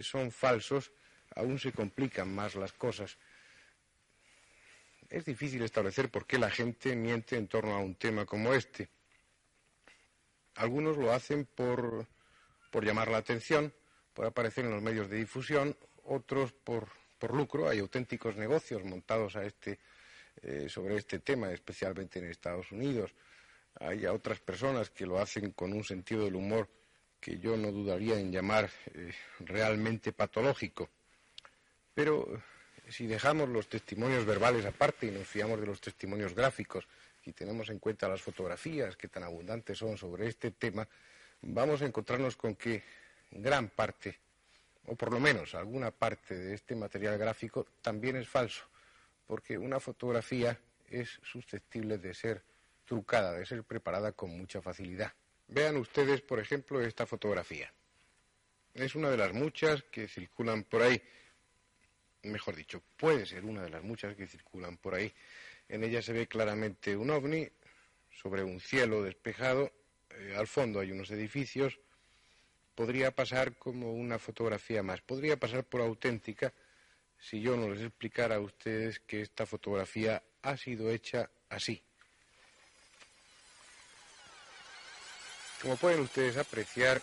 son 0.00 0.30
falsos, 0.30 0.92
aún 1.34 1.58
se 1.58 1.72
complican 1.72 2.32
más 2.32 2.54
las 2.54 2.72
cosas. 2.72 3.18
Es 5.12 5.24
difícil 5.24 5.62
establecer 5.62 6.10
por 6.10 6.26
qué 6.26 6.38
la 6.38 6.50
gente 6.50 6.96
miente 6.96 7.36
en 7.36 7.46
torno 7.48 7.74
a 7.74 7.80
un 7.80 7.96
tema 7.96 8.24
como 8.24 8.54
este. 8.54 8.88
Algunos 10.54 10.96
lo 10.96 11.12
hacen 11.12 11.44
por, 11.44 12.06
llamar 12.80 13.08
la 13.08 13.18
atención, 13.18 13.74
por 14.14 14.26
aparecer 14.26 14.64
en 14.64 14.70
los 14.70 14.82
medios 14.82 15.08
de 15.08 15.16
difusión, 15.16 15.76
otros 16.04 16.52
por, 16.52 16.88
lucro. 17.30 17.68
Hay 17.68 17.78
auténticos 17.78 18.36
negocios 18.36 18.82
montados 18.84 19.36
a 19.36 19.44
este, 19.44 19.78
eh, 20.42 20.68
sobre 20.68 20.96
este 20.96 21.18
tema, 21.18 21.52
especialmente 21.52 22.18
en 22.18 22.26
Estados 22.26 22.72
Unidos. 22.72 23.14
Hay 23.84 24.06
otras 24.06 24.38
personas 24.40 24.90
que 24.90 25.06
lo 25.06 25.18
hacen 25.18 25.50
con 25.52 25.72
un 25.72 25.82
sentido 25.82 26.24
del 26.24 26.36
humor 26.36 26.68
que 27.20 27.38
yo 27.38 27.56
no 27.56 27.70
dudaría 27.70 28.18
en 28.18 28.32
llamar 28.32 28.70
eh, 28.94 29.12
realmente 29.40 30.12
patológico. 30.12 30.88
Pero 31.94 32.42
si 32.88 33.06
dejamos 33.06 33.48
los 33.48 33.68
testimonios 33.68 34.24
verbales 34.24 34.64
aparte 34.66 35.06
y 35.06 35.10
nos 35.10 35.26
fiamos 35.26 35.60
de 35.60 35.66
los 35.66 35.80
testimonios 35.80 36.34
gráficos 36.34 36.86
y 37.24 37.32
tenemos 37.32 37.70
en 37.70 37.78
cuenta 37.78 38.08
las 38.08 38.22
fotografías 38.22 38.96
que 38.96 39.08
tan 39.08 39.22
abundantes 39.24 39.78
son 39.78 39.96
sobre 39.96 40.28
este 40.28 40.52
tema, 40.52 40.88
vamos 41.42 41.82
a 41.82 41.86
encontrarnos 41.86 42.36
con 42.36 42.56
que 42.56 42.82
gran 43.30 43.68
parte, 43.68 44.18
o 44.86 44.96
por 44.96 45.12
lo 45.12 45.20
menos 45.20 45.54
alguna 45.54 45.90
parte 45.90 46.34
de 46.34 46.54
este 46.54 46.74
material 46.74 47.18
gráfico 47.18 47.66
también 47.80 48.16
es 48.16 48.28
falso, 48.28 48.64
porque 49.26 49.56
una 49.56 49.80
fotografía 49.80 50.58
es 50.90 51.20
susceptible 51.22 51.98
de 51.98 52.14
ser 52.14 52.42
trucada, 52.92 53.32
de 53.32 53.46
ser 53.46 53.64
preparada 53.64 54.12
con 54.12 54.36
mucha 54.36 54.60
facilidad. 54.60 55.12
Vean 55.48 55.76
ustedes, 55.76 56.20
por 56.20 56.38
ejemplo, 56.38 56.80
esta 56.80 57.06
fotografía. 57.06 57.72
Es 58.74 58.94
una 58.94 59.10
de 59.10 59.16
las 59.16 59.32
muchas 59.32 59.82
que 59.84 60.08
circulan 60.08 60.64
por 60.64 60.82
ahí 60.82 61.02
mejor 62.24 62.56
dicho, 62.56 62.82
puede 62.96 63.26
ser 63.26 63.44
una 63.44 63.62
de 63.62 63.70
las 63.70 63.82
muchas 63.82 64.14
que 64.14 64.26
circulan 64.26 64.76
por 64.76 64.94
ahí. 64.94 65.12
En 65.68 65.82
ella 65.84 66.02
se 66.02 66.12
ve 66.12 66.26
claramente 66.26 66.96
un 66.96 67.10
ovni 67.10 67.48
sobre 68.10 68.44
un 68.44 68.60
cielo 68.60 69.02
despejado, 69.02 69.72
eh, 70.10 70.34
al 70.36 70.46
fondo 70.46 70.80
hay 70.80 70.92
unos 70.92 71.10
edificios, 71.10 71.78
podría 72.74 73.10
pasar 73.10 73.56
como 73.56 73.92
una 73.92 74.18
fotografía 74.18 74.82
más, 74.82 75.00
podría 75.00 75.36
pasar 75.36 75.64
por 75.64 75.80
auténtica 75.80 76.52
si 77.18 77.40
yo 77.40 77.56
no 77.56 77.68
les 77.70 77.82
explicara 77.82 78.36
a 78.36 78.40
ustedes 78.40 79.00
que 79.00 79.22
esta 79.22 79.46
fotografía 79.46 80.22
ha 80.42 80.56
sido 80.56 80.90
hecha 80.90 81.30
así. 81.48 81.82
Como 85.62 85.76
pueden 85.76 86.00
ustedes 86.00 86.36
apreciar, 86.38 87.00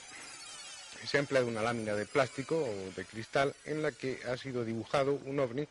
se 1.08 1.16
ha 1.16 1.22
empleado 1.22 1.48
una 1.48 1.62
lámina 1.62 1.96
de 1.96 2.06
plástico 2.06 2.58
o 2.58 2.92
de 2.94 3.06
cristal 3.06 3.56
en 3.64 3.82
la 3.82 3.94
que 3.94 4.20
ha 4.28 4.36
sido 4.36 4.66
dibujado 4.66 5.14
un 5.14 5.40
ovni 5.40 5.66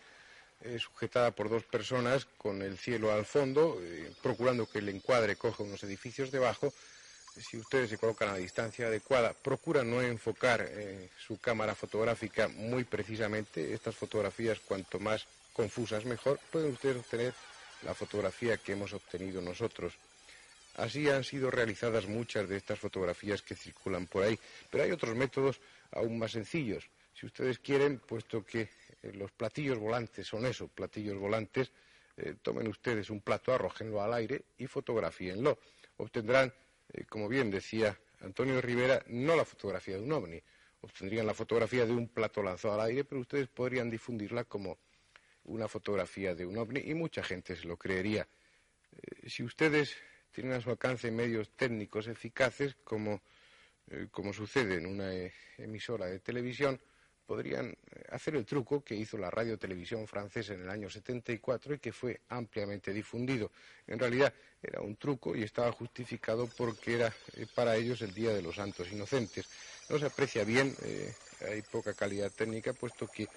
eh, 0.62 0.78
sujetada 0.78 1.30
por 1.32 1.50
dos 1.50 1.64
personas 1.64 2.26
con 2.38 2.62
el 2.62 2.78
cielo 2.78 3.12
al 3.12 3.26
fondo, 3.26 3.78
eh, 3.82 4.10
procurando 4.22 4.64
que 4.64 4.78
el 4.78 4.88
encuadre 4.88 5.36
coja 5.36 5.64
unos 5.64 5.82
edificios 5.82 6.30
debajo. 6.30 6.72
Si 7.36 7.58
ustedes 7.58 7.90
se 7.90 7.98
colocan 7.98 8.30
a 8.30 8.32
la 8.32 8.38
distancia 8.38 8.86
adecuada, 8.86 9.34
procuran 9.34 9.90
no 9.90 10.00
enfocar 10.00 10.66
eh, 10.66 11.10
su 11.18 11.38
cámara 11.38 11.74
fotográfica 11.74 12.48
muy 12.48 12.84
precisamente. 12.84 13.74
Estas 13.74 13.96
fotografías, 13.96 14.60
cuanto 14.60 14.98
más 14.98 15.26
confusas 15.52 16.06
mejor, 16.06 16.40
pueden 16.50 16.72
ustedes 16.72 16.96
obtener 16.96 17.34
la 17.82 17.92
fotografía 17.92 18.56
que 18.56 18.72
hemos 18.72 18.94
obtenido 18.94 19.42
nosotros. 19.42 19.92
Así 20.78 21.08
han 21.08 21.24
sido 21.24 21.50
realizadas 21.50 22.06
muchas 22.06 22.48
de 22.48 22.56
estas 22.56 22.78
fotografías 22.78 23.42
que 23.42 23.56
circulan 23.56 24.06
por 24.06 24.22
ahí, 24.22 24.38
pero 24.70 24.84
hay 24.84 24.92
otros 24.92 25.16
métodos 25.16 25.60
aún 25.90 26.16
más 26.20 26.30
sencillos. 26.30 26.88
Si 27.12 27.26
ustedes 27.26 27.58
quieren, 27.58 27.98
puesto 27.98 28.46
que 28.46 28.60
eh, 29.02 29.12
los 29.14 29.32
platillos 29.32 29.76
volantes 29.76 30.28
son 30.28 30.46
eso, 30.46 30.68
platillos 30.68 31.18
volantes, 31.18 31.72
eh, 32.16 32.36
tomen 32.40 32.68
ustedes 32.68 33.10
un 33.10 33.22
plato, 33.22 33.52
arrójenlo 33.52 34.00
al 34.00 34.14
aire 34.14 34.44
y 34.56 34.68
fotografíenlo. 34.68 35.58
Obtendrán, 35.96 36.54
eh, 36.92 37.04
como 37.06 37.26
bien 37.26 37.50
decía 37.50 37.98
Antonio 38.20 38.60
Rivera, 38.60 39.02
no 39.08 39.34
la 39.34 39.44
fotografía 39.44 39.96
de 39.96 40.02
un 40.02 40.12
ovni, 40.12 40.40
obtendrían 40.82 41.26
la 41.26 41.34
fotografía 41.34 41.86
de 41.86 41.92
un 41.92 42.06
plato 42.06 42.40
lanzado 42.40 42.74
al 42.74 42.82
aire, 42.82 43.02
pero 43.02 43.20
ustedes 43.20 43.48
podrían 43.48 43.90
difundirla 43.90 44.44
como 44.44 44.78
una 45.42 45.66
fotografía 45.66 46.36
de 46.36 46.46
un 46.46 46.56
ovni 46.56 46.82
y 46.84 46.94
mucha 46.94 47.24
gente 47.24 47.56
se 47.56 47.66
lo 47.66 47.76
creería. 47.76 48.28
Si 49.26 49.42
ustedes 49.42 49.96
tienen 50.32 50.54
a 50.54 50.60
su 50.60 50.70
alcance 50.70 51.10
medios 51.10 51.50
técnicos 51.50 52.06
eficaces, 52.06 52.76
como, 52.84 53.20
eh, 53.90 54.08
como 54.10 54.32
sucede 54.32 54.76
en 54.76 54.86
una 54.86 55.10
emisora 55.58 56.06
de 56.06 56.20
televisión, 56.20 56.80
podrían 57.26 57.76
hacer 58.10 58.36
el 58.36 58.46
truco 58.46 58.82
que 58.82 58.94
hizo 58.94 59.18
la 59.18 59.30
radio-televisión 59.30 60.06
francesa 60.06 60.54
en 60.54 60.62
el 60.62 60.70
año 60.70 60.88
74 60.88 61.74
y 61.74 61.78
que 61.78 61.92
fue 61.92 62.20
ampliamente 62.30 62.90
difundido. 62.92 63.50
En 63.86 63.98
realidad 63.98 64.32
era 64.62 64.80
un 64.80 64.96
truco 64.96 65.36
y 65.36 65.42
estaba 65.42 65.70
justificado 65.72 66.48
porque 66.56 66.94
era 66.94 67.12
para 67.54 67.76
ellos 67.76 68.00
el 68.00 68.14
Día 68.14 68.32
de 68.32 68.40
los 68.40 68.56
Santos 68.56 68.90
Inocentes. 68.90 69.46
No 69.90 69.98
se 69.98 70.06
aprecia 70.06 70.42
bien, 70.44 70.74
hay 71.46 71.60
poca 71.60 71.92
calidad 71.92 72.32
técnica, 72.32 72.72
puesto 72.72 73.06
que 73.06 73.28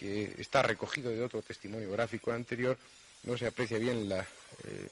que 0.00 0.34
está 0.38 0.62
recogido 0.62 1.10
de 1.10 1.22
otro 1.22 1.42
testimonio 1.42 1.90
gráfico 1.90 2.32
anterior, 2.32 2.78
no 3.24 3.36
se 3.36 3.46
aprecia 3.46 3.76
bien 3.76 4.08
la, 4.08 4.20
eh, 4.20 4.88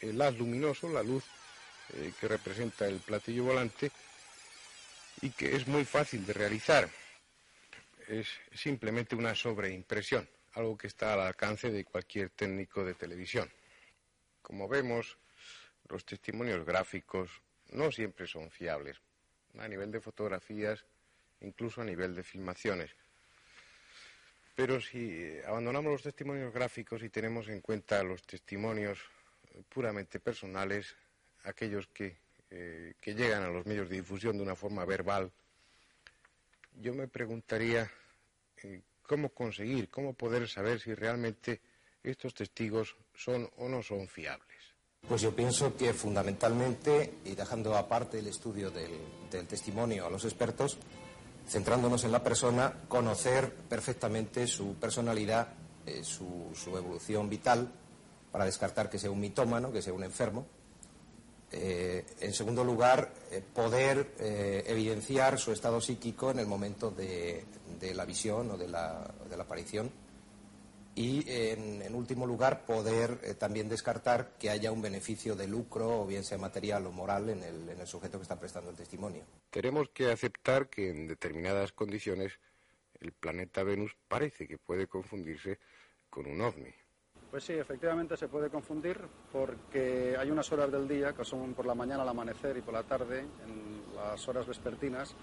el 0.00 0.20
haz 0.20 0.36
luminoso, 0.36 0.88
la 0.88 1.02
luz 1.02 1.24
eh, 1.94 2.12
que 2.20 2.28
representa 2.28 2.86
el 2.86 3.00
platillo 3.00 3.44
volante 3.44 3.90
y 5.22 5.30
que 5.30 5.56
es 5.56 5.66
muy 5.66 5.84
fácil 5.84 6.24
de 6.26 6.32
realizar. 6.32 6.88
Es 8.08 8.28
simplemente 8.52 9.14
una 9.14 9.34
sobreimpresión, 9.34 10.28
algo 10.54 10.76
que 10.76 10.86
está 10.86 11.14
al 11.14 11.20
alcance 11.20 11.70
de 11.70 11.84
cualquier 11.84 12.30
técnico 12.30 12.84
de 12.84 12.94
televisión. 12.94 13.50
Como 14.42 14.68
vemos, 14.68 15.18
los 15.88 16.04
testimonios 16.04 16.64
gráficos 16.64 17.30
no 17.70 17.92
siempre 17.92 18.26
son 18.26 18.50
fiables, 18.50 19.00
a 19.58 19.68
nivel 19.68 19.90
de 19.90 20.00
fotografías, 20.00 20.84
incluso 21.40 21.82
a 21.82 21.84
nivel 21.84 22.14
de 22.14 22.22
filmaciones. 22.22 22.90
Pero 24.54 24.80
si 24.80 25.38
abandonamos 25.46 25.92
los 25.92 26.02
testimonios 26.02 26.52
gráficos 26.52 27.02
y 27.02 27.10
tenemos 27.10 27.48
en 27.48 27.60
cuenta 27.60 28.02
los 28.02 28.22
testimonios 28.22 28.98
puramente 29.68 30.20
personales, 30.20 30.94
aquellos 31.44 31.86
que, 31.88 32.18
eh, 32.50 32.94
que 33.00 33.14
llegan 33.14 33.42
a 33.42 33.48
los 33.48 33.66
medios 33.66 33.88
de 33.88 33.96
difusión 33.96 34.36
de 34.36 34.42
una 34.42 34.56
forma 34.56 34.84
verbal, 34.84 35.32
yo 36.80 36.94
me 36.94 37.08
preguntaría 37.08 37.90
eh, 38.62 38.82
cómo 39.02 39.30
conseguir, 39.30 39.88
cómo 39.88 40.14
poder 40.14 40.48
saber 40.48 40.80
si 40.80 40.94
realmente 40.94 41.60
estos 42.02 42.34
testigos 42.34 42.96
son 43.14 43.48
o 43.56 43.68
no 43.68 43.82
son 43.82 44.08
fiables. 44.08 44.60
Pues 45.08 45.22
yo 45.22 45.34
pienso 45.34 45.76
que 45.76 45.92
fundamentalmente, 45.92 47.14
y 47.24 47.34
dejando 47.34 47.74
aparte 47.76 48.18
el 48.18 48.28
estudio 48.28 48.70
del, 48.70 48.98
testimonio 49.48 50.06
a 50.06 50.10
los 50.10 50.24
expertos, 50.24 50.78
centrándonos 51.48 52.04
en 52.04 52.12
la 52.12 52.22
persona, 52.22 52.82
conocer 52.88 53.52
perfectamente 53.52 54.46
su 54.46 54.74
personalidad, 54.74 55.54
eh, 55.86 56.04
su, 56.04 56.52
evolución 56.66 57.28
vital, 57.28 57.72
para 58.30 58.44
descartar 58.44 58.88
que 58.88 58.98
sea 58.98 59.10
un 59.10 59.20
mitómano, 59.20 59.72
que 59.72 59.82
sea 59.82 59.92
un 59.92 60.04
enfermo. 60.04 60.46
Eh, 61.52 62.04
en 62.20 62.32
segundo 62.32 62.62
lugar, 62.62 63.12
eh, 63.30 63.42
poder 63.52 64.14
evidenciar 64.66 65.38
su 65.38 65.52
estado 65.52 65.80
psíquico 65.80 66.30
en 66.30 66.38
el 66.38 66.46
momento 66.46 66.90
de, 66.90 67.44
la 67.94 68.04
visión 68.04 68.50
o 68.50 68.56
de 68.56 68.68
la 68.68 69.12
aparición 69.38 69.90
y, 70.94 71.24
en, 71.28 71.94
último 71.94 72.26
lugar, 72.26 72.66
poder 72.66 73.20
eh, 73.22 73.34
también 73.34 73.68
descartar 73.68 74.32
que 74.38 74.50
haya 74.50 74.72
un 74.72 74.82
beneficio 74.82 75.36
de 75.36 75.46
lucro, 75.46 76.02
o 76.02 76.06
bien 76.06 76.24
sea 76.24 76.38
material 76.38 76.86
o 76.86 76.92
moral, 76.92 77.30
en 77.30 77.42
el, 77.42 77.68
en 77.68 77.80
el 77.80 77.86
sujeto 77.86 78.18
que 78.18 78.22
está 78.22 78.38
prestando 78.38 78.70
el 78.70 78.76
testimonio. 78.76 79.24
Tenemos 79.50 79.88
que 79.90 80.10
aceptar 80.10 80.68
que 80.68 80.90
en 80.90 81.06
determinadas 81.06 81.72
condiciones 81.72 82.38
el 83.00 83.12
planeta 83.12 83.62
Venus 83.62 83.96
parece 84.08 84.46
que 84.46 84.58
puede 84.58 84.88
confundirse 84.88 85.58
con 86.10 86.26
un 86.26 86.40
ovni. 86.40 86.74
Pues 87.30 87.44
sí, 87.44 87.52
efectivamente 87.52 88.16
se 88.16 88.26
puede 88.26 88.50
confundir 88.50 88.98
porque 89.32 90.16
hay 90.18 90.30
unas 90.32 90.50
horas 90.50 90.72
del 90.72 90.88
día, 90.88 91.12
que 91.12 91.24
son 91.24 91.54
por 91.54 91.64
la 91.64 91.76
mañana 91.76 92.02
al 92.02 92.08
amanecer 92.08 92.56
y 92.56 92.60
por 92.60 92.74
la 92.74 92.82
tarde, 92.82 93.20
en 93.20 93.82
las 93.94 94.26
horas 94.26 94.48
vespertinas, 94.48 95.14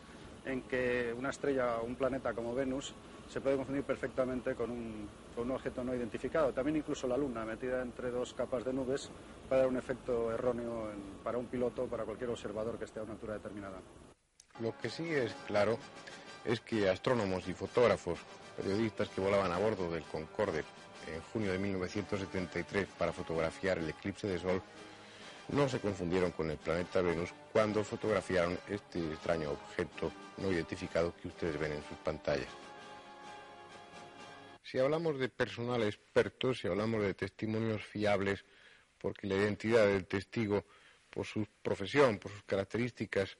en 0.45 0.61
que 0.61 1.13
una 1.17 1.31
estrella 1.31 1.79
o 1.79 1.85
un 1.85 1.95
planeta 1.95 2.33
como 2.33 2.55
Venus 2.55 2.93
se 3.29 3.41
puede 3.41 3.57
confundir 3.57 3.83
perfectamente 3.83 4.55
con 4.55 4.71
un, 4.71 5.51
objeto 5.51 5.83
no 5.83 5.93
identificado. 5.93 6.53
También 6.53 6.77
incluso 6.77 7.07
la 7.07 7.17
Luna, 7.17 7.43
metida 7.43 7.81
entre 7.81 8.09
dos 8.09 8.33
capas 8.33 8.63
de 8.63 8.71
nubes, 8.71 9.09
puede 9.49 9.61
dar 9.61 9.69
un 9.69 9.77
efecto 9.77 10.31
erróneo 10.31 10.89
para 11.25 11.37
un 11.37 11.47
piloto 11.47 11.83
o 11.83 11.87
para 11.87 12.05
cualquier 12.05 12.29
observador 12.29 12.79
que 12.79 12.85
esté 12.85 13.01
a 13.01 13.03
una 13.03 13.13
altura 13.13 13.33
determinada. 13.33 13.79
Lo 14.61 14.75
que 14.77 14.89
sí 14.89 15.13
es 15.13 15.33
claro 15.45 15.77
es 16.45 16.61
que 16.61 16.89
astrónomos 16.89 17.47
y 17.49 17.53
fotógrafos, 17.53 18.19
periodistas 18.55 19.09
que 19.09 19.19
volaban 19.19 19.51
a 19.51 19.57
bordo 19.59 19.91
del 19.91 20.03
Concorde 20.03 20.63
en 21.07 21.21
junio 21.33 21.51
de 21.51 21.59
1973 21.59 22.87
para 22.97 23.13
fotografiar 23.13 23.77
el 23.77 23.89
eclipse 23.89 24.27
de 24.27 24.39
Sol, 24.39 24.61
no 25.49 25.69
se 25.69 25.79
confundieron 25.79 26.31
con 26.31 26.51
el 26.51 26.57
planeta 26.57 27.01
Venus 27.01 27.33
cuando 27.51 27.83
fotografiaron 27.83 28.59
este 28.67 28.99
extraño 28.99 29.51
objeto 29.51 30.11
no 30.37 30.51
identificado 30.51 31.15
que 31.15 31.29
ustedes 31.29 31.57
ven 31.57 31.71
en 31.71 31.83
sus 31.87 31.97
pantallas. 31.97 32.49
Si 34.63 34.77
hablamos 34.77 35.17
de 35.17 35.29
personal 35.29 35.81
experto, 35.83 36.53
si 36.53 36.67
hablamos 36.67 37.01
de 37.01 37.13
testimonios 37.13 37.85
fiables, 37.85 38.43
porque 38.97 39.27
la 39.27 39.35
identidad 39.35 39.85
del 39.85 40.05
testigo, 40.05 40.65
por 41.09 41.25
su 41.25 41.47
profesión, 41.61 42.19
por 42.19 42.31
sus 42.31 42.43
características, 42.43 43.37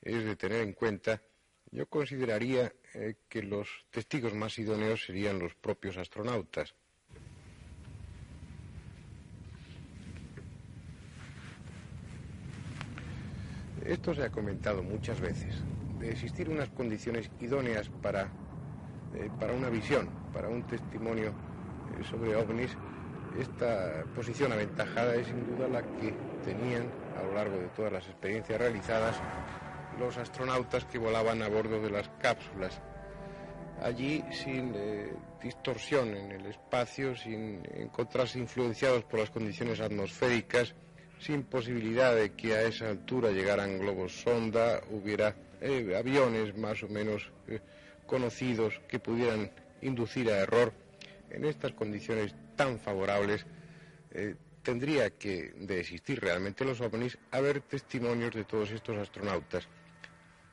es 0.00 0.24
de 0.24 0.36
tener 0.36 0.62
en 0.62 0.72
cuenta, 0.72 1.22
yo 1.70 1.86
consideraría 1.86 2.72
eh, 2.94 3.16
que 3.28 3.42
los 3.42 3.68
testigos 3.90 4.34
más 4.34 4.58
idóneos 4.58 5.04
serían 5.04 5.38
los 5.38 5.54
propios 5.54 5.98
astronautas. 5.98 6.74
Esto 13.84 14.14
se 14.14 14.24
ha 14.24 14.30
comentado 14.30 14.82
muchas 14.82 15.20
veces, 15.20 15.54
de 15.98 16.10
existir 16.10 16.48
unas 16.48 16.68
condiciones 16.70 17.30
idóneas 17.40 17.88
para 18.02 18.30
eh, 19.14 19.28
para 19.40 19.52
una 19.52 19.68
visión, 19.68 20.08
para 20.32 20.48
un 20.48 20.62
testimonio 20.62 21.30
eh, 21.30 22.04
sobre 22.08 22.36
ovnis, 22.36 22.76
esta 23.40 24.04
posición 24.14 24.52
aventajada 24.52 25.16
es 25.16 25.26
sin 25.26 25.46
duda 25.46 25.66
la 25.66 25.82
que 25.82 26.14
tenían 26.44 26.88
a 27.18 27.22
lo 27.24 27.34
largo 27.34 27.58
de 27.58 27.68
todas 27.68 27.92
las 27.92 28.06
experiencias 28.06 28.58
realizadas 28.58 29.16
los 29.98 30.16
astronautas 30.16 30.84
que 30.84 30.98
volaban 30.98 31.42
a 31.42 31.48
bordo 31.48 31.80
de 31.80 31.90
las 31.90 32.08
cápsulas. 32.20 32.80
Allí 33.82 34.22
sin 34.30 34.74
eh, 34.76 35.12
distorsión 35.42 36.14
en 36.14 36.30
el 36.30 36.46
espacio, 36.46 37.16
sin 37.16 37.62
encontrarse 37.74 38.38
influenciados 38.38 39.04
por 39.04 39.18
las 39.18 39.30
condiciones 39.30 39.80
atmosféricas, 39.80 40.76
sin 41.20 41.44
posibilidad 41.44 42.14
de 42.16 42.32
que 42.32 42.54
a 42.54 42.62
esa 42.62 42.88
altura 42.88 43.30
llegaran 43.30 43.78
globos 43.78 44.12
sonda, 44.12 44.80
hubiera 44.90 45.36
aviones 45.96 46.56
más 46.56 46.82
o 46.82 46.88
menos 46.88 47.30
conocidos 48.06 48.80
que 48.88 48.98
pudieran 48.98 49.50
inducir 49.82 50.30
a 50.30 50.38
error, 50.38 50.72
en 51.30 51.44
estas 51.44 51.72
condiciones 51.72 52.34
tan 52.56 52.78
favorables, 52.78 53.46
eh, 54.10 54.34
tendría 54.62 55.10
que, 55.10 55.52
de 55.56 55.80
existir 55.80 56.20
realmente 56.20 56.64
los 56.64 56.80
ovnis, 56.80 57.16
haber 57.30 57.60
testimonios 57.60 58.34
de 58.34 58.44
todos 58.44 58.70
estos 58.70 58.98
astronautas. 58.98 59.68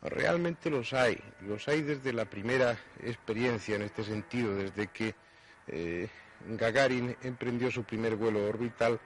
Realmente 0.02 0.70
los 0.70 0.94
hay, 0.94 1.18
los 1.42 1.68
hay 1.68 1.82
desde 1.82 2.14
la 2.14 2.26
primera 2.26 2.78
experiencia 3.04 3.76
en 3.76 3.82
este 3.82 4.04
sentido, 4.04 4.56
desde 4.56 4.88
que 4.88 5.16
eh, 5.68 6.08
Gagarin 6.48 7.16
emprendió 7.24 7.72
su 7.72 7.84
primer 7.84 8.16
vuelo 8.16 8.46
orbital, 8.46 9.00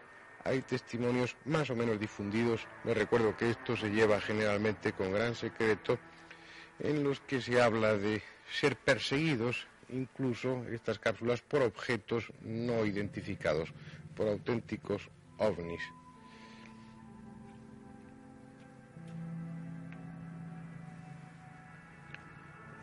hay 0.44 0.62
testimonios 0.62 1.36
más 1.46 1.70
o 1.70 1.76
menos 1.76 2.00
difundidos, 2.00 2.68
me 2.84 2.94
recuerdo 2.94 3.36
que 3.38 3.50
esto 3.50 3.76
se 3.78 3.90
lleva 3.90 4.20
generalmente 4.22 4.94
con 4.94 5.12
gran 5.12 5.36
secreto, 5.36 6.00
en 6.80 7.04
los 7.04 7.20
que 7.22 7.42
se 7.42 7.62
habla 7.62 7.98
de 7.98 8.22
ser 8.52 8.76
perseguidos 8.76 9.68
incluso 9.90 10.66
estas 10.72 11.00
cápsulas 11.00 11.42
por 11.42 11.62
objetos 11.62 12.32
no 12.42 12.86
identificados, 12.86 13.74
por 14.16 14.28
auténticos 14.28 15.10
ovnis. 15.38 15.82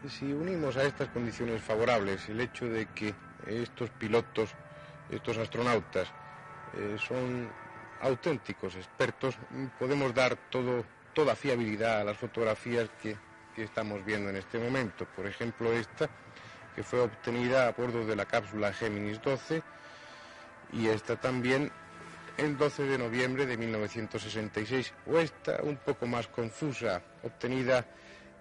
Si 0.09 0.33
unimos 0.33 0.77
a 0.77 0.85
estas 0.85 1.09
condiciones 1.09 1.61
favorables 1.61 2.29
el 2.29 2.41
hecho 2.41 2.67
de 2.67 2.87
que 2.87 3.15
estos 3.47 3.91
pilotos, 3.91 4.51
estos 5.11 5.37
astronautas, 5.39 6.09
eh, 6.79 6.97
son 6.99 7.51
auténticos 8.01 8.77
expertos, 8.77 9.37
podemos 9.79 10.15
dar 10.15 10.37
todo, 10.51 10.85
toda 11.13 11.35
fiabilidad 11.35 12.01
a 12.01 12.05
las 12.05 12.17
fotografías 12.17 12.89
que 13.03 13.17
que 13.59 13.65
estamos 13.65 14.05
viendo 14.05 14.31
en 14.31 14.37
este 14.37 14.57
momento. 14.57 15.05
Por 15.17 15.27
ejemplo, 15.27 15.73
esta 15.73 16.09
que 16.77 16.85
fue 16.85 17.01
obtenida 17.01 17.67
a 17.67 17.73
bordo 17.73 18.07
de 18.07 18.15
la 18.15 18.25
cápsula 18.25 18.73
Géminis 18.73 19.21
12 19.21 19.65
y 20.75 20.87
esta 20.87 21.17
también 21.17 21.73
el 22.37 22.57
12 22.57 22.85
de 22.85 22.99
noviembre 22.99 23.47
de 23.47 23.57
1966, 23.57 24.95
o 25.09 25.19
esta 25.19 25.61
un 25.65 25.77
poco 25.79 26.07
más 26.07 26.29
confusa, 26.29 27.03
obtenida 27.25 27.85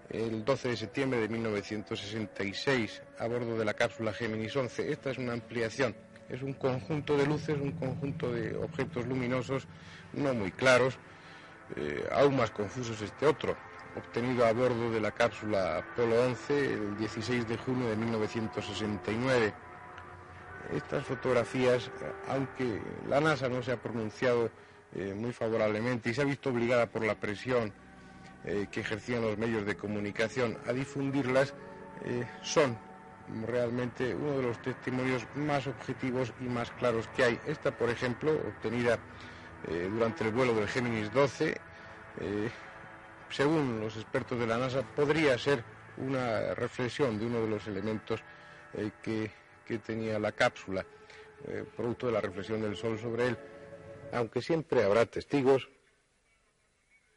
el 0.08 0.44
12 0.44 0.68
de 0.68 0.76
septiembre 0.76 1.18
de 1.18 1.28
1966 1.28 3.02
a 3.18 3.26
bordo 3.26 3.58
de 3.58 3.64
la 3.64 3.74
cápsula 3.74 4.12
Géminis 4.12 4.54
11. 4.54 4.92
Esta 4.92 5.10
es 5.10 5.18
una 5.18 5.32
ampliación 5.32 5.96
Es 6.28 6.42
un 6.42 6.52
conjunto 6.52 7.16
de 7.16 7.26
luces, 7.26 7.56
un 7.58 7.72
conjunto 7.72 8.30
de 8.30 8.54
objetos 8.56 9.06
luminosos 9.06 9.66
no 10.12 10.34
muy 10.34 10.50
claros, 10.50 10.98
eh, 11.76 12.06
aún 12.12 12.36
más 12.36 12.50
confusos 12.50 13.00
este 13.00 13.26
otro, 13.26 13.56
obtenido 13.96 14.44
a 14.44 14.52
bordo 14.52 14.90
de 14.90 15.00
la 15.00 15.10
cápsula 15.10 15.78
Apolo 15.78 16.22
11 16.24 16.72
el 16.74 16.98
16 16.98 17.48
de 17.48 17.56
junio 17.56 17.88
de 17.88 17.96
1969. 17.96 19.54
Estas 20.74 21.04
fotografías, 21.06 21.90
aunque 22.28 22.82
la 23.08 23.20
NASA 23.20 23.48
no 23.48 23.62
se 23.62 23.72
ha 23.72 23.76
pronunciado 23.78 24.50
eh, 24.94 25.14
muy 25.16 25.32
favorablemente 25.32 26.10
y 26.10 26.14
se 26.14 26.20
ha 26.20 26.24
visto 26.24 26.50
obligada 26.50 26.86
por 26.86 27.04
la 27.04 27.14
presión 27.14 27.72
eh, 28.44 28.66
que 28.70 28.80
ejercían 28.80 29.22
los 29.22 29.38
medios 29.38 29.64
de 29.64 29.76
comunicación 29.76 30.58
a 30.66 30.72
difundirlas, 30.72 31.54
son 32.42 32.78
realmente 33.46 34.14
uno 34.14 34.38
de 34.38 34.42
los 34.42 34.62
testimonios 34.62 35.26
más 35.34 35.66
objetivos 35.66 36.32
y 36.40 36.44
más 36.44 36.70
claros 36.72 37.08
que 37.08 37.24
hay. 37.24 37.40
Esta, 37.46 37.70
por 37.70 37.90
ejemplo, 37.90 38.32
obtenida 38.32 38.98
durante 39.90 40.24
el 40.24 40.30
vuelo 40.30 40.54
del 40.54 40.68
Géminis 40.68 41.12
12, 41.12 41.60
según 43.30 43.80
los 43.80 43.96
expertos 43.96 44.38
de 44.38 44.46
la 44.46 44.56
NASA, 44.56 44.82
podría 44.82 45.36
ser 45.36 45.64
una 45.98 46.54
reflexión 46.54 47.18
de 47.18 47.26
uno 47.26 47.42
de 47.42 47.48
los 47.48 47.66
elementos 47.66 48.20
eh, 48.74 48.90
que, 49.02 49.30
tenía 49.78 50.18
la 50.18 50.32
cápsula, 50.32 50.84
eh, 51.46 51.64
producto 51.76 52.06
de 52.06 52.12
la 52.12 52.22
reflexión 52.22 52.62
del 52.62 52.74
Sol 52.74 52.98
sobre 52.98 53.28
él, 53.28 53.38
aunque 54.12 54.40
siempre 54.40 54.82
habrá 54.82 55.04
testigos 55.04 55.68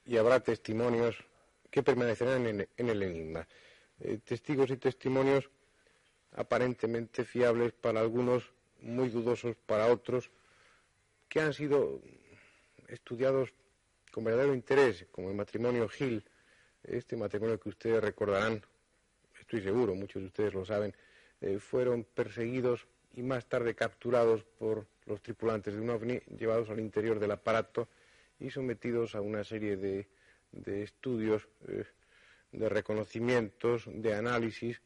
y 0.05 0.17
habrá 0.17 0.41
testimonios 0.41 1.15
que 1.69 1.81
permanecerán 1.81 2.45
en, 2.45 2.89
el 2.89 3.03
enigma. 3.03 3.47
Eh, 4.01 4.19
testigos 4.25 4.69
y 4.69 4.77
testimonios 4.77 5.49
aparentemente 6.33 7.23
fiables 7.25 7.73
para 7.73 7.99
algunos, 7.99 8.51
muy 8.81 9.09
dudosos 9.09 9.55
para 9.65 9.87
otros, 9.87 10.31
que 11.29 11.41
han 11.41 11.53
sido 11.53 12.01
estudiados 12.87 13.53
con 14.11 14.23
verdadero 14.23 14.53
interés, 14.53 15.05
como 15.11 15.29
el 15.29 15.35
matrimonio 15.35 15.87
Gil, 15.87 16.23
este 16.83 17.15
matrimonio 17.15 17.59
que 17.59 17.69
ustedes 17.69 18.03
recordarán, 18.03 18.61
estoy 19.39 19.61
seguro, 19.61 19.95
muchos 19.95 20.21
de 20.21 20.27
ustedes 20.27 20.53
lo 20.53 20.65
saben, 20.65 20.93
eh, 21.41 21.59
fueron 21.59 22.03
perseguidos 22.03 22.87
y 23.13 23.23
más 23.23 23.45
tarde 23.47 23.75
capturados 23.75 24.43
por 24.43 24.85
los 25.05 25.21
tripulantes 25.21 25.73
de 25.73 25.81
un 25.81 25.89
ovni, 25.89 26.19
llevados 26.37 26.69
al 26.69 26.79
interior 26.79 27.19
del 27.19 27.31
aparato 27.31 27.87
y 28.39 28.49
sometidos 28.49 29.15
a 29.15 29.21
una 29.21 29.43
serie 29.43 29.77
de, 29.77 30.07
estudios, 30.83 31.47
eh, 31.67 31.85
de 32.51 32.69
reconocimientos, 32.69 33.83
de 33.87 34.15
análisis. 34.15 34.81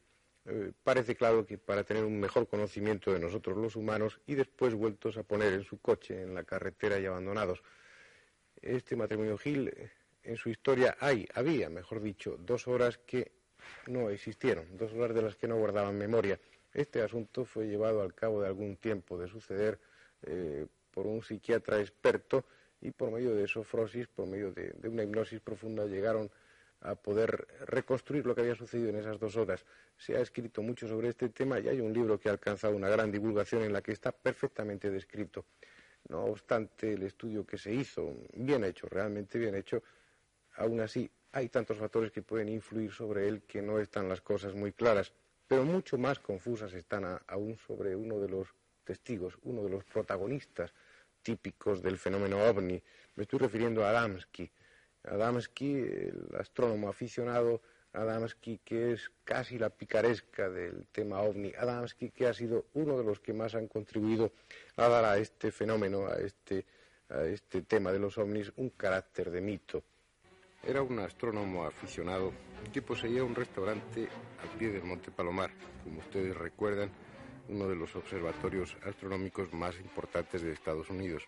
Eh, 0.47 0.71
parece 0.83 1.15
claro 1.15 1.45
que 1.45 1.57
para 1.57 1.83
tener 1.83 2.03
un 2.03 2.19
mejor 2.19 2.47
conocimiento 2.47 3.11
de 3.11 3.19
nosotros 3.19 3.57
los 3.57 3.75
humanos 3.75 4.19
y 4.27 4.35
después 4.35 4.75
vueltos 4.75 5.17
a 5.17 5.23
poner 5.23 5.53
en 5.53 5.63
su 5.63 5.79
coche 5.79 6.21
en 6.21 6.35
la 6.35 6.43
carretera 6.43 6.99
y 6.99 7.05
abandonados 7.05 7.63
este 8.61 8.95
matrimonio 8.95 9.37
Gil, 9.37 9.73
en 10.23 10.37
su 10.37 10.49
historia 10.49 10.97
hay, 10.99 11.27
había, 11.33 11.69
mejor 11.69 12.01
dicho, 12.01 12.37
dos 12.39 12.67
horas 12.67 12.97
que 13.05 13.31
no 13.87 14.09
existieron, 14.09 14.77
dos 14.77 14.93
horas 14.93 15.15
de 15.15 15.21
las 15.21 15.35
que 15.35 15.47
no 15.47 15.57
guardaban 15.57 15.97
memoria. 15.97 16.39
Este 16.73 17.01
asunto 17.01 17.45
fue 17.45 17.67
llevado 17.67 18.01
al 18.01 18.13
cabo 18.13 18.41
de 18.41 18.47
algún 18.47 18.75
tiempo 18.77 19.17
de 19.17 19.27
suceder 19.27 19.79
eh, 20.23 20.65
por 20.91 21.07
un 21.07 21.21
psiquiatra 21.21 21.79
experto 21.79 22.45
y 22.81 22.91
por 22.91 23.11
medio 23.11 23.35
de 23.35 23.47
sofrosis, 23.47 24.07
por 24.07 24.27
medio 24.27 24.51
de, 24.51 24.73
una 24.87 25.03
hipnosis 25.03 25.39
profunda, 25.39 25.85
llegaron 25.85 26.29
a 26.85 26.95
poder 26.95 27.47
reconstruir 27.65 28.25
lo 28.25 28.35
que 28.35 28.41
había 28.41 28.55
sucedido 28.55 28.89
en 28.89 28.97
esas 28.97 29.19
dos 29.19 29.35
horas. 29.35 29.65
Se 29.97 30.15
ha 30.15 30.21
escrito 30.21 30.61
mucho 30.61 30.87
sobre 30.87 31.09
este 31.09 31.29
tema 31.29 31.59
y 31.59 31.67
hay 31.67 31.81
un 31.81 31.93
libro 31.93 32.19
que 32.19 32.29
ha 32.29 32.31
alcanzado 32.31 32.75
una 32.75 32.89
gran 32.89 33.11
divulgación 33.11 33.63
en 33.63 33.73
la 33.73 33.81
que 33.81 33.91
está 33.91 34.11
perfectamente 34.11 34.91
descrito. 34.91 35.45
No 36.09 36.25
obstante, 36.25 36.93
el 36.93 37.03
estudio 37.03 37.45
que 37.45 37.57
se 37.57 37.73
hizo, 37.73 38.13
bien 38.33 38.63
hecho, 38.63 38.87
realmente 38.87 39.39
bien 39.39 39.55
hecho, 39.55 39.81
aún 40.57 40.79
así 40.79 41.09
hay 41.31 41.49
tantos 41.49 41.77
factores 41.77 42.11
que 42.11 42.21
pueden 42.21 42.49
influir 42.49 42.91
sobre 42.91 43.27
él 43.27 43.41
que 43.41 43.61
no 43.61 43.79
están 43.79 44.07
las 44.07 44.21
cosas 44.21 44.53
muy 44.53 44.71
claras, 44.71 45.11
pero 45.47 45.65
mucho 45.65 45.97
más 45.97 46.19
confusas 46.19 46.73
están 46.73 47.19
aún 47.27 47.57
sobre 47.57 47.95
uno 47.95 48.19
de 48.19 48.29
los 48.29 48.53
testigos, 48.83 49.37
uno 49.43 49.63
de 49.63 49.69
los 49.69 49.83
protagonistas 49.83 50.71
típicos 51.23 51.81
del 51.81 51.97
fenómeno 51.97 52.43
ovni. 52.43 52.81
Me 53.15 53.23
estoy 53.23 53.39
refiriendo 53.39 53.83
a 53.83 53.89
Adamski. 53.89 54.49
Adamski, 55.07 55.73
el 55.73 56.27
astrónomo 56.37 56.89
aficionado, 56.89 57.61
Adamski, 57.93 58.59
que 58.63 58.93
es 58.93 59.11
casi 59.23 59.57
la 59.57 59.69
picaresca 59.69 60.49
del 60.49 60.87
tema 60.91 61.21
ovni, 61.21 61.53
Adamski, 61.57 62.09
que 62.11 62.27
ha 62.27 62.33
sido 62.33 62.65
uno 62.73 62.97
de 62.97 63.03
los 63.03 63.19
que 63.19 63.33
más 63.33 63.55
han 63.55 63.67
contribuido 63.67 64.31
a 64.75 64.87
dar 64.87 65.05
a 65.05 65.17
este 65.17 65.51
fenómeno, 65.51 66.07
a 66.07 66.15
este, 66.15 66.65
a 67.09 67.23
este 67.23 67.61
tema 67.61 67.91
de 67.91 67.99
los 67.99 68.17
ovnis, 68.17 68.51
un 68.57 68.69
carácter 68.71 69.31
de 69.31 69.41
mito. 69.41 69.83
Era 70.63 70.81
un 70.81 70.99
astrónomo 70.99 71.65
aficionado 71.65 72.33
que 72.73 72.81
poseía 72.81 73.23
un 73.23 73.35
restaurante 73.35 74.07
al 74.41 74.57
pie 74.57 74.69
del 74.69 74.83
Monte 74.83 75.11
Palomar, 75.11 75.51
como 75.83 75.99
ustedes 75.99 76.35
recuerdan, 76.35 76.89
uno 77.47 77.67
de 77.67 77.75
los 77.75 77.95
observatorios 77.95 78.75
astronómicos 78.83 79.53
más 79.53 79.79
importantes 79.79 80.41
de 80.41 80.51
Estados 80.51 80.89
Unidos. 80.89 81.27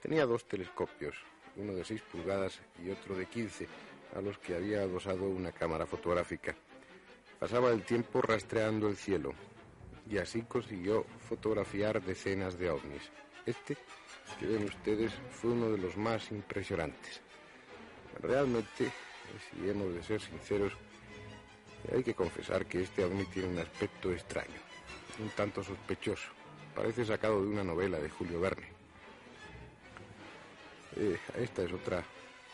Tenía 0.00 0.24
dos 0.24 0.48
telescopios, 0.48 1.14
uno 1.56 1.72
de 1.74 1.84
6 1.84 2.02
pulgadas 2.12 2.60
y 2.84 2.90
otro 2.90 3.16
de 3.16 3.26
15 3.26 3.66
a 4.16 4.20
los 4.20 4.38
que 4.38 4.54
había 4.54 4.82
adosado 4.82 5.28
una 5.28 5.52
cámara 5.52 5.86
fotográfica. 5.86 6.54
Pasaba 7.38 7.70
el 7.70 7.82
tiempo 7.82 8.20
rastreando 8.20 8.88
el 8.88 8.96
cielo 8.96 9.32
y 10.08 10.18
así 10.18 10.42
consiguió 10.42 11.04
fotografiar 11.28 12.02
decenas 12.02 12.58
de 12.58 12.70
ovnis. 12.70 13.10
Este, 13.46 13.76
que 14.38 14.46
ven 14.46 14.64
ustedes, 14.64 15.12
fue 15.30 15.50
uno 15.50 15.70
de 15.70 15.78
los 15.78 15.96
más 15.96 16.30
impresionantes. 16.30 17.20
Realmente, 18.20 18.92
si 19.50 19.68
hemos 19.68 19.94
de 19.94 20.02
ser 20.02 20.20
sinceros, 20.20 20.72
hay 21.92 22.02
que 22.02 22.14
confesar 22.14 22.66
que 22.66 22.82
este 22.82 23.04
ovni 23.04 23.24
tiene 23.26 23.48
un 23.48 23.58
aspecto 23.58 24.12
extraño, 24.12 24.60
un 25.18 25.30
tanto 25.30 25.62
sospechoso. 25.62 26.28
Parece 26.74 27.04
sacado 27.04 27.42
de 27.42 27.48
una 27.48 27.64
novela 27.64 27.98
de 27.98 28.10
Julio 28.10 28.40
Verne. 28.40 28.79
Eh, 30.96 31.18
esta 31.36 31.62
es 31.62 31.72
otra 31.72 32.04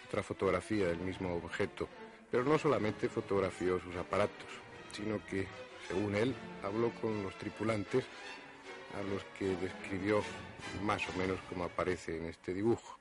otra 0.07 0.23
fotografía 0.23 0.87
del 0.87 0.99
mismo 0.99 1.35
objeto, 1.35 1.89
pero 2.31 2.45
no 2.45 2.59
solamente 2.59 3.09
fotografió 3.09 3.81
sus 3.81 3.97
aparatos, 3.97 4.49
sino 4.93 5.25
que, 5.27 5.47
según 5.89 6.15
él, 6.15 6.35
habló 6.63 6.93
con 7.01 7.23
los 7.25 7.37
tripulantes 7.39 8.05
a 8.95 9.03
los 9.03 9.25
que 9.37 9.57
describió 9.57 10.23
más 10.83 11.03
o 11.09 11.19
menos 11.19 11.41
como 11.49 11.65
aparece 11.65 12.17
en 12.17 12.27
este 12.27 12.55
dibujo. 12.55 12.99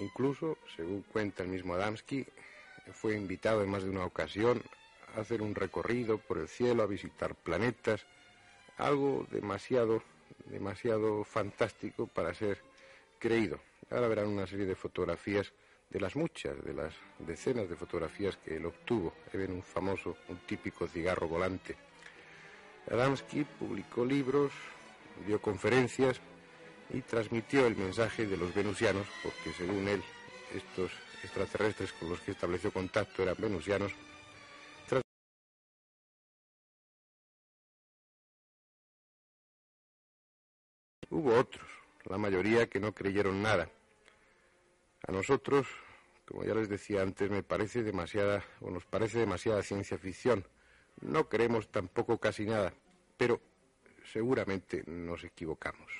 Incluso, 0.00 0.56
según 0.74 1.02
cuenta 1.02 1.42
el 1.42 1.50
mismo 1.50 1.74
Adamski, 1.74 2.26
fue 2.92 3.14
invitado 3.14 3.62
en 3.62 3.70
más 3.70 3.82
de 3.82 3.90
una 3.90 4.06
ocasión 4.06 4.62
a 5.16 5.20
hacer 5.20 5.42
un 5.42 5.54
recorrido 5.54 6.18
por 6.18 6.38
el 6.38 6.48
cielo, 6.48 6.82
a 6.82 6.86
visitar 6.86 7.34
planetas, 7.34 8.06
algo 8.78 9.26
demasiado, 9.30 10.02
demasiado 10.46 11.24
fantástico 11.24 12.06
para 12.06 12.34
ser 12.34 12.58
creído. 13.18 13.60
Ahora 13.90 14.08
verán 14.08 14.28
una 14.28 14.46
serie 14.46 14.66
de 14.66 14.74
fotografías 14.74 15.52
de 15.90 16.00
las 16.00 16.16
muchas, 16.16 16.62
de 16.64 16.74
las 16.74 16.94
decenas 17.18 17.68
de 17.68 17.76
fotografías 17.76 18.36
que 18.36 18.56
él 18.56 18.66
obtuvo. 18.66 19.14
Ahí 19.32 19.40
ven 19.40 19.52
un 19.52 19.62
famoso, 19.62 20.16
un 20.28 20.38
típico 20.38 20.86
cigarro 20.86 21.28
volante. 21.28 21.76
Adamski 22.90 23.44
publicó 23.44 24.04
libros, 24.04 24.52
dio 25.26 25.40
conferencias 25.40 26.20
y 26.90 27.02
transmitió 27.02 27.66
el 27.66 27.76
mensaje 27.76 28.26
de 28.26 28.36
los 28.36 28.54
venusianos, 28.54 29.06
porque 29.22 29.52
según 29.52 29.88
él, 29.88 30.02
estos 30.54 30.90
extraterrestres 31.22 31.92
con 31.92 32.10
los 32.10 32.20
que 32.20 32.30
estableció 32.30 32.70
contacto 32.70 33.22
eran 33.22 33.36
venusianos. 33.38 33.92
Hubo 41.18 41.34
otros, 41.34 41.66
la 42.04 42.16
mayoría 42.16 42.68
que 42.68 42.78
no 42.78 42.94
creyeron 42.94 43.42
nada. 43.42 43.68
A 45.04 45.10
nosotros, 45.10 45.66
como 46.24 46.44
ya 46.44 46.54
les 46.54 46.68
decía 46.68 47.02
antes, 47.02 47.28
me 47.28 47.42
parece 47.42 47.82
demasiada, 47.82 48.44
o 48.60 48.70
nos 48.70 48.84
parece 48.84 49.18
demasiada 49.18 49.64
ciencia 49.64 49.98
ficción. 49.98 50.44
No 51.00 51.28
creemos 51.28 51.72
tampoco 51.72 52.18
casi 52.18 52.46
nada, 52.46 52.72
pero 53.16 53.40
seguramente 54.12 54.84
nos 54.86 55.24
equivocamos. 55.24 55.90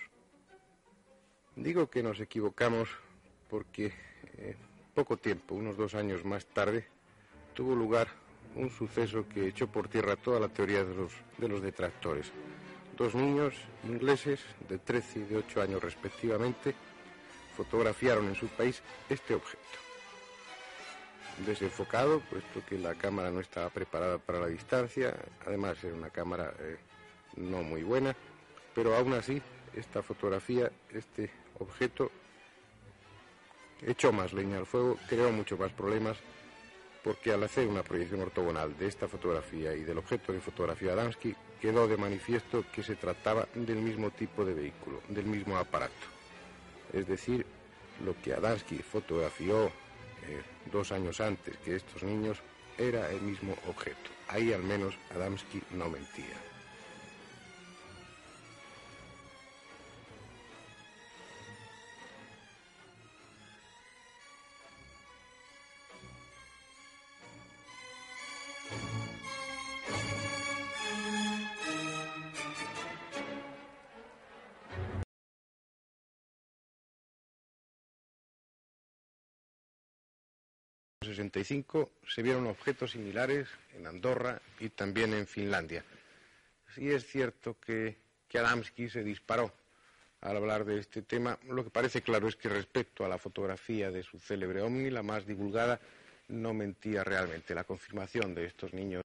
Digo 1.57 1.90
que 1.90 2.04
nos 2.04 2.20
equivocamos 2.20 2.88
porque 3.50 3.92
eh, 4.37 4.54
poco 4.94 5.16
tiempo, 5.16 5.57
unos 5.57 5.76
dos 5.76 5.96
años 5.96 6.24
más 6.24 6.46
tarde, 6.46 6.87
tuvo 7.54 7.74
lugar 7.74 8.07
un 8.54 8.70
suceso 8.70 9.26
que 9.28 9.48
echó 9.48 9.66
por 9.66 9.88
tierra 9.88 10.14
toda 10.14 10.38
la 10.38 10.48
teoría 10.48 10.85
de 10.85 10.94
los, 10.94 11.12
de 11.38 11.48
los 11.48 11.61
detractores. 11.61 12.33
Dos 12.98 13.14
niños 13.14 13.54
ingleses 13.84 14.40
de 14.68 14.76
13 14.78 15.20
y 15.20 15.22
de 15.22 15.37
8 15.37 15.62
años 15.62 15.80
respectivamente 15.80 16.74
fotografiaron 17.56 18.26
en 18.26 18.34
su 18.34 18.48
país 18.48 18.82
este 19.08 19.34
objeto. 19.34 19.62
Desenfocado, 21.46 22.18
puesto 22.28 22.61
que 22.68 22.76
la 22.76 22.96
cámara 22.96 23.30
no 23.30 23.38
estaba 23.38 23.70
preparada 23.70 24.18
para 24.18 24.40
la 24.40 24.48
distancia, 24.48 25.14
además 25.46 25.82
era 25.84 25.94
una 25.94 26.11
cámara 26.11 26.52
eh, 26.58 26.76
no 27.37 27.62
muy 27.62 27.84
buena, 27.84 28.16
pero 28.74 28.96
aún 28.96 29.12
así 29.12 29.40
esta 29.76 30.02
fotografía, 30.02 30.68
este 30.92 31.30
objeto, 31.61 32.11
echó 33.82 34.12
más 34.12 34.32
leña 34.32 34.58
al 34.58 34.66
fuego, 34.66 34.98
creó 35.08 35.30
muchos 35.30 35.56
más 35.56 35.70
problemas, 35.70 36.16
porque 37.04 37.32
al 37.32 37.44
hacer 37.44 37.68
una 37.68 37.84
proyección 37.84 38.22
ortogonal 38.22 38.76
de 38.76 38.88
esta 38.88 39.06
fotografía 39.06 39.72
y 39.74 39.84
del 39.84 39.98
objeto 39.98 40.32
que 40.32 40.40
fotografió 40.40 40.92
Adamski, 40.92 41.37
quedó 41.61 41.88
de 41.88 41.97
manifiesto 41.97 42.64
que 42.73 42.83
se 42.83 42.97
trataba 42.97 43.49
del 43.55 43.79
mismo 43.79 44.11
tipo 44.11 44.44
de 44.44 44.55
vehículo, 44.55 45.01
del 45.09 45.27
mismo 45.27 45.57
aparato. 45.57 45.92
Es 46.92 47.07
decir, 47.07 47.44
lo 48.05 48.14
que 48.23 48.33
Adamski 48.33 48.79
fotografió 48.79 49.66
eh, 49.66 50.42
dos 50.71 50.92
años 50.92 51.21
antes 51.21 51.57
que 51.59 51.77
estos 51.77 52.03
niños 52.03 52.38
era 52.77 53.11
el 53.11 53.21
mismo 53.21 53.55
objeto. 53.68 54.11
Ahí 54.29 54.53
al 54.53 54.62
menos 54.62 54.94
Adamski 55.14 55.62
no 55.73 55.88
mentía. 55.88 56.37
65 81.44 81.90
se 82.09 82.22
vieron 82.22 82.46
objetos 82.46 82.92
similares 82.92 83.48
en 83.74 83.87
Andorra 83.87 84.40
y 84.59 84.70
también 84.70 85.12
en 85.14 85.27
Finlandia. 85.27 85.85
Sí 86.74 86.90
es 86.90 87.07
cierto 87.07 87.57
que, 87.61 87.96
Adamski 88.35 88.88
se 88.88 89.05
disparó 89.05 89.53
al 90.20 90.37
hablar 90.37 90.64
de 90.64 90.79
este 90.79 91.03
tema. 91.03 91.38
Lo 91.48 91.62
que 91.62 91.70
parece 91.70 92.03
claro 92.03 92.29
es 92.29 92.37
que 92.37 92.48
respecto 92.48 93.05
a 93.05 93.09
la 93.09 93.18
fotografía 93.18 93.90
de 93.90 94.03
su 94.03 94.18
célebre 94.18 94.62
Omni, 94.62 94.90
la 94.90 95.03
más 95.03 95.27
divulgada, 95.27 95.81
no 96.29 96.53
mentía 96.55 97.05
realmente. 97.05 97.55
La 97.55 97.64
confirmación 97.64 98.35
de 98.35 98.46
estos 98.46 98.72
niños 98.74 99.03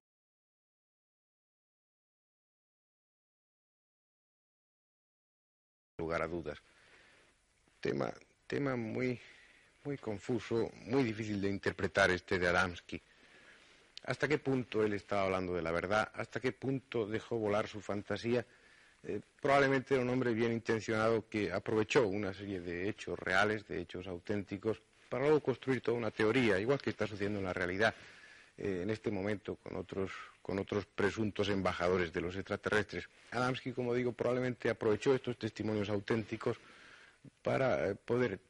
lugar 5.98 6.22
a. 6.22 6.28
Tema, 7.80 8.12
tema 8.46 8.76
muy, 8.76 9.20
muy 9.84 9.98
confuso, 9.98 10.70
muy 10.86 11.02
difícil 11.02 11.40
de 11.40 11.50
interpretar 11.50 12.10
este 12.10 12.38
de 12.38 12.48
Adamski. 12.48 13.00
¿Hasta 14.04 14.26
qué 14.26 14.38
punto 14.38 14.82
él 14.82 14.94
estaba 14.94 15.24
hablando 15.24 15.54
de 15.54 15.62
la 15.62 15.72
verdad? 15.72 16.10
¿Hasta 16.14 16.40
qué 16.40 16.52
punto 16.52 17.06
dejó 17.06 17.36
volar 17.36 17.68
su 17.68 17.80
fantasía? 17.80 18.44
Eh, 19.02 19.20
probablemente 19.40 19.94
era 19.94 20.02
un 20.02 20.08
hombre 20.08 20.32
bien 20.32 20.52
intencionado 20.52 21.28
que 21.28 21.52
aprovechó 21.52 22.06
una 22.06 22.32
serie 22.32 22.60
de 22.60 22.88
hechos 22.88 23.18
reales, 23.18 23.66
de 23.66 23.80
hechos 23.80 24.06
auténticos, 24.06 24.80
para 25.08 25.24
luego 25.24 25.40
construir 25.40 25.82
toda 25.82 25.98
una 25.98 26.10
teoría, 26.10 26.58
igual 26.58 26.80
que 26.80 26.90
está 26.90 27.06
sucediendo 27.06 27.38
en 27.38 27.44
la 27.44 27.52
realidad 27.52 27.94
eh, 28.56 28.80
en 28.82 28.90
este 28.90 29.10
momento 29.10 29.56
con 29.56 29.76
otros, 29.76 30.12
con 30.40 30.58
otros 30.58 30.86
presuntos 30.86 31.50
embajadores 31.50 32.12
de 32.12 32.20
los 32.22 32.36
extraterrestres. 32.36 33.08
Adamski, 33.32 33.72
como 33.72 33.92
digo, 33.92 34.12
probablemente 34.12 34.70
aprovechó 34.70 35.14
estos 35.14 35.38
testimonios 35.38 35.90
auténticos 35.90 36.56
para 37.42 37.90
eh, 37.90 37.94
poder 37.94 38.40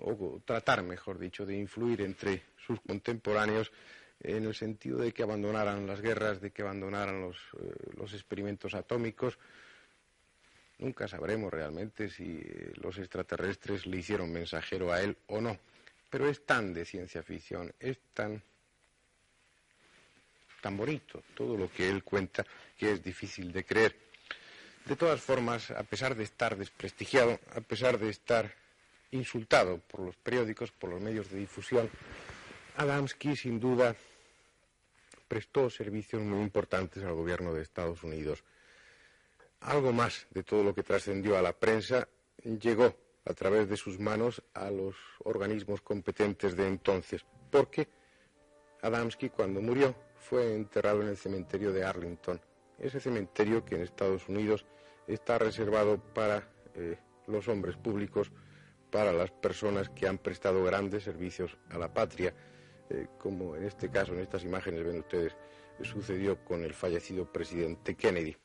o 0.00 0.40
tratar, 0.44 0.82
mejor 0.82 1.18
dicho, 1.18 1.44
de 1.44 1.56
influir 1.56 2.02
entre 2.02 2.42
sus 2.66 2.80
contemporáneos 2.80 3.72
en 4.20 4.44
el 4.44 4.54
sentido 4.54 4.98
de 4.98 5.12
que 5.12 5.22
abandonaran 5.22 5.86
las 5.86 6.00
guerras, 6.00 6.40
de 6.40 6.50
que 6.50 6.62
abandonaran 6.62 7.20
los, 7.20 7.36
eh, 7.60 8.14
experimentos 8.14 8.74
atómicos. 8.74 9.38
Nunca 10.78 11.08
sabremos 11.08 11.52
realmente 11.52 12.08
si 12.08 12.40
eh, 12.42 12.72
los 12.76 12.98
extraterrestres 12.98 13.86
le 13.86 13.98
hicieron 13.98 14.32
mensajero 14.32 14.92
a 14.92 15.02
él 15.02 15.16
o 15.26 15.40
no. 15.40 15.58
Pero 16.08 16.28
es 16.28 16.44
tan 16.44 16.72
de 16.74 16.84
ciencia 16.84 17.22
ficción, 17.22 17.72
es 17.80 17.98
tan, 18.14 18.42
tan 20.60 20.76
bonito 20.76 21.22
todo 21.34 21.56
lo 21.56 21.70
que 21.70 21.88
él 21.88 22.04
cuenta 22.04 22.44
que 22.76 22.92
es 22.92 23.02
difícil 23.02 23.52
de 23.52 23.64
creer. 23.64 23.96
De 24.84 24.96
todas 24.96 25.20
formas, 25.20 25.70
a 25.70 25.82
pesar 25.84 26.14
de 26.14 26.24
estar 26.24 26.56
desprestigiado, 26.56 27.38
a 27.54 27.60
pesar 27.60 27.98
de 27.98 28.10
estar 28.10 28.61
insultado 29.12 29.78
por 29.78 30.00
los 30.00 30.16
periódicos, 30.16 30.72
por 30.72 30.90
los 30.90 31.00
medios 31.00 31.30
de 31.30 31.38
difusión, 31.38 31.88
Adamski 32.76 33.36
sin 33.36 33.60
duda 33.60 33.94
prestó 35.28 35.70
servicios 35.70 36.22
muy 36.22 36.42
importantes 36.42 37.02
al 37.04 37.14
gobierno 37.14 37.54
de 37.54 37.62
Estados 37.62 38.02
Unidos. 38.02 38.42
Algo 39.60 39.92
más 39.92 40.26
de 40.30 40.42
todo 40.42 40.64
lo 40.64 40.74
que 40.74 40.82
trascendió 40.82 41.38
a 41.38 41.42
la 41.42 41.52
prensa 41.52 42.08
llegó 42.42 42.94
a 43.24 43.34
través 43.34 43.68
de 43.68 43.76
sus 43.76 43.98
manos 43.98 44.42
a 44.54 44.70
los 44.70 44.96
organismos 45.24 45.80
competentes 45.80 46.56
de 46.56 46.66
entonces, 46.66 47.24
porque 47.50 47.88
Adamski 48.82 49.30
cuando 49.30 49.60
murió 49.60 49.94
fue 50.18 50.54
enterrado 50.54 51.02
en 51.02 51.08
el 51.08 51.16
cementerio 51.16 51.72
de 51.72 51.84
Arlington, 51.84 52.40
ese 52.78 52.98
cementerio 52.98 53.64
que 53.64 53.76
en 53.76 53.82
Estados 53.82 54.28
Unidos 54.28 54.64
está 55.06 55.38
reservado 55.38 55.98
para 55.98 56.48
eh, 56.74 56.98
los 57.26 57.46
hombres 57.48 57.76
públicos 57.76 58.32
para 58.92 59.12
las 59.14 59.30
personas 59.30 59.88
que 59.88 60.06
han 60.06 60.18
prestado 60.18 60.62
grandes 60.62 61.02
servicios 61.02 61.56
a 61.70 61.78
la 61.78 61.92
patria, 61.92 62.34
eh, 62.90 63.06
como 63.18 63.56
en 63.56 63.64
este 63.64 63.90
caso, 63.90 64.12
en 64.12 64.20
estas 64.20 64.44
imágenes 64.44 64.84
ven 64.84 64.98
ustedes, 64.98 65.34
sucedió 65.82 66.44
con 66.44 66.62
el 66.62 66.74
fallecido 66.74 67.24
presidente 67.24 67.94
Kennedy. 67.94 68.36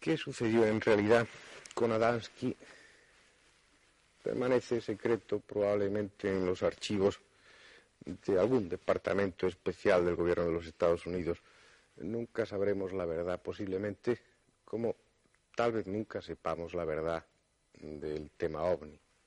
¿Qué 0.00 0.16
sucedió 0.16 0.64
en 0.64 0.80
realidad 0.80 1.28
con 1.74 1.92
Adamski? 1.92 2.56
Permanece 4.22 4.80
secreto 4.80 5.40
probablemente 5.40 6.30
en 6.30 6.46
los 6.46 6.62
archivos 6.62 7.20
de 8.06 8.40
algún 8.40 8.70
departamento 8.70 9.46
especial 9.46 10.06
del 10.06 10.16
gobierno 10.16 10.46
de 10.46 10.52
los 10.52 10.66
Estados 10.66 11.04
Unidos. 11.04 11.42
Nunca 11.96 12.46
sabremos 12.46 12.94
la 12.94 13.04
verdad, 13.04 13.40
posiblemente, 13.42 14.18
como 14.64 14.96
tal 15.54 15.72
vez 15.72 15.86
nunca 15.86 16.22
sepamos 16.22 16.72
la 16.72 16.86
verdad 16.86 17.26
del 17.74 18.30
tema 18.30 18.62
ovni. 18.62 19.03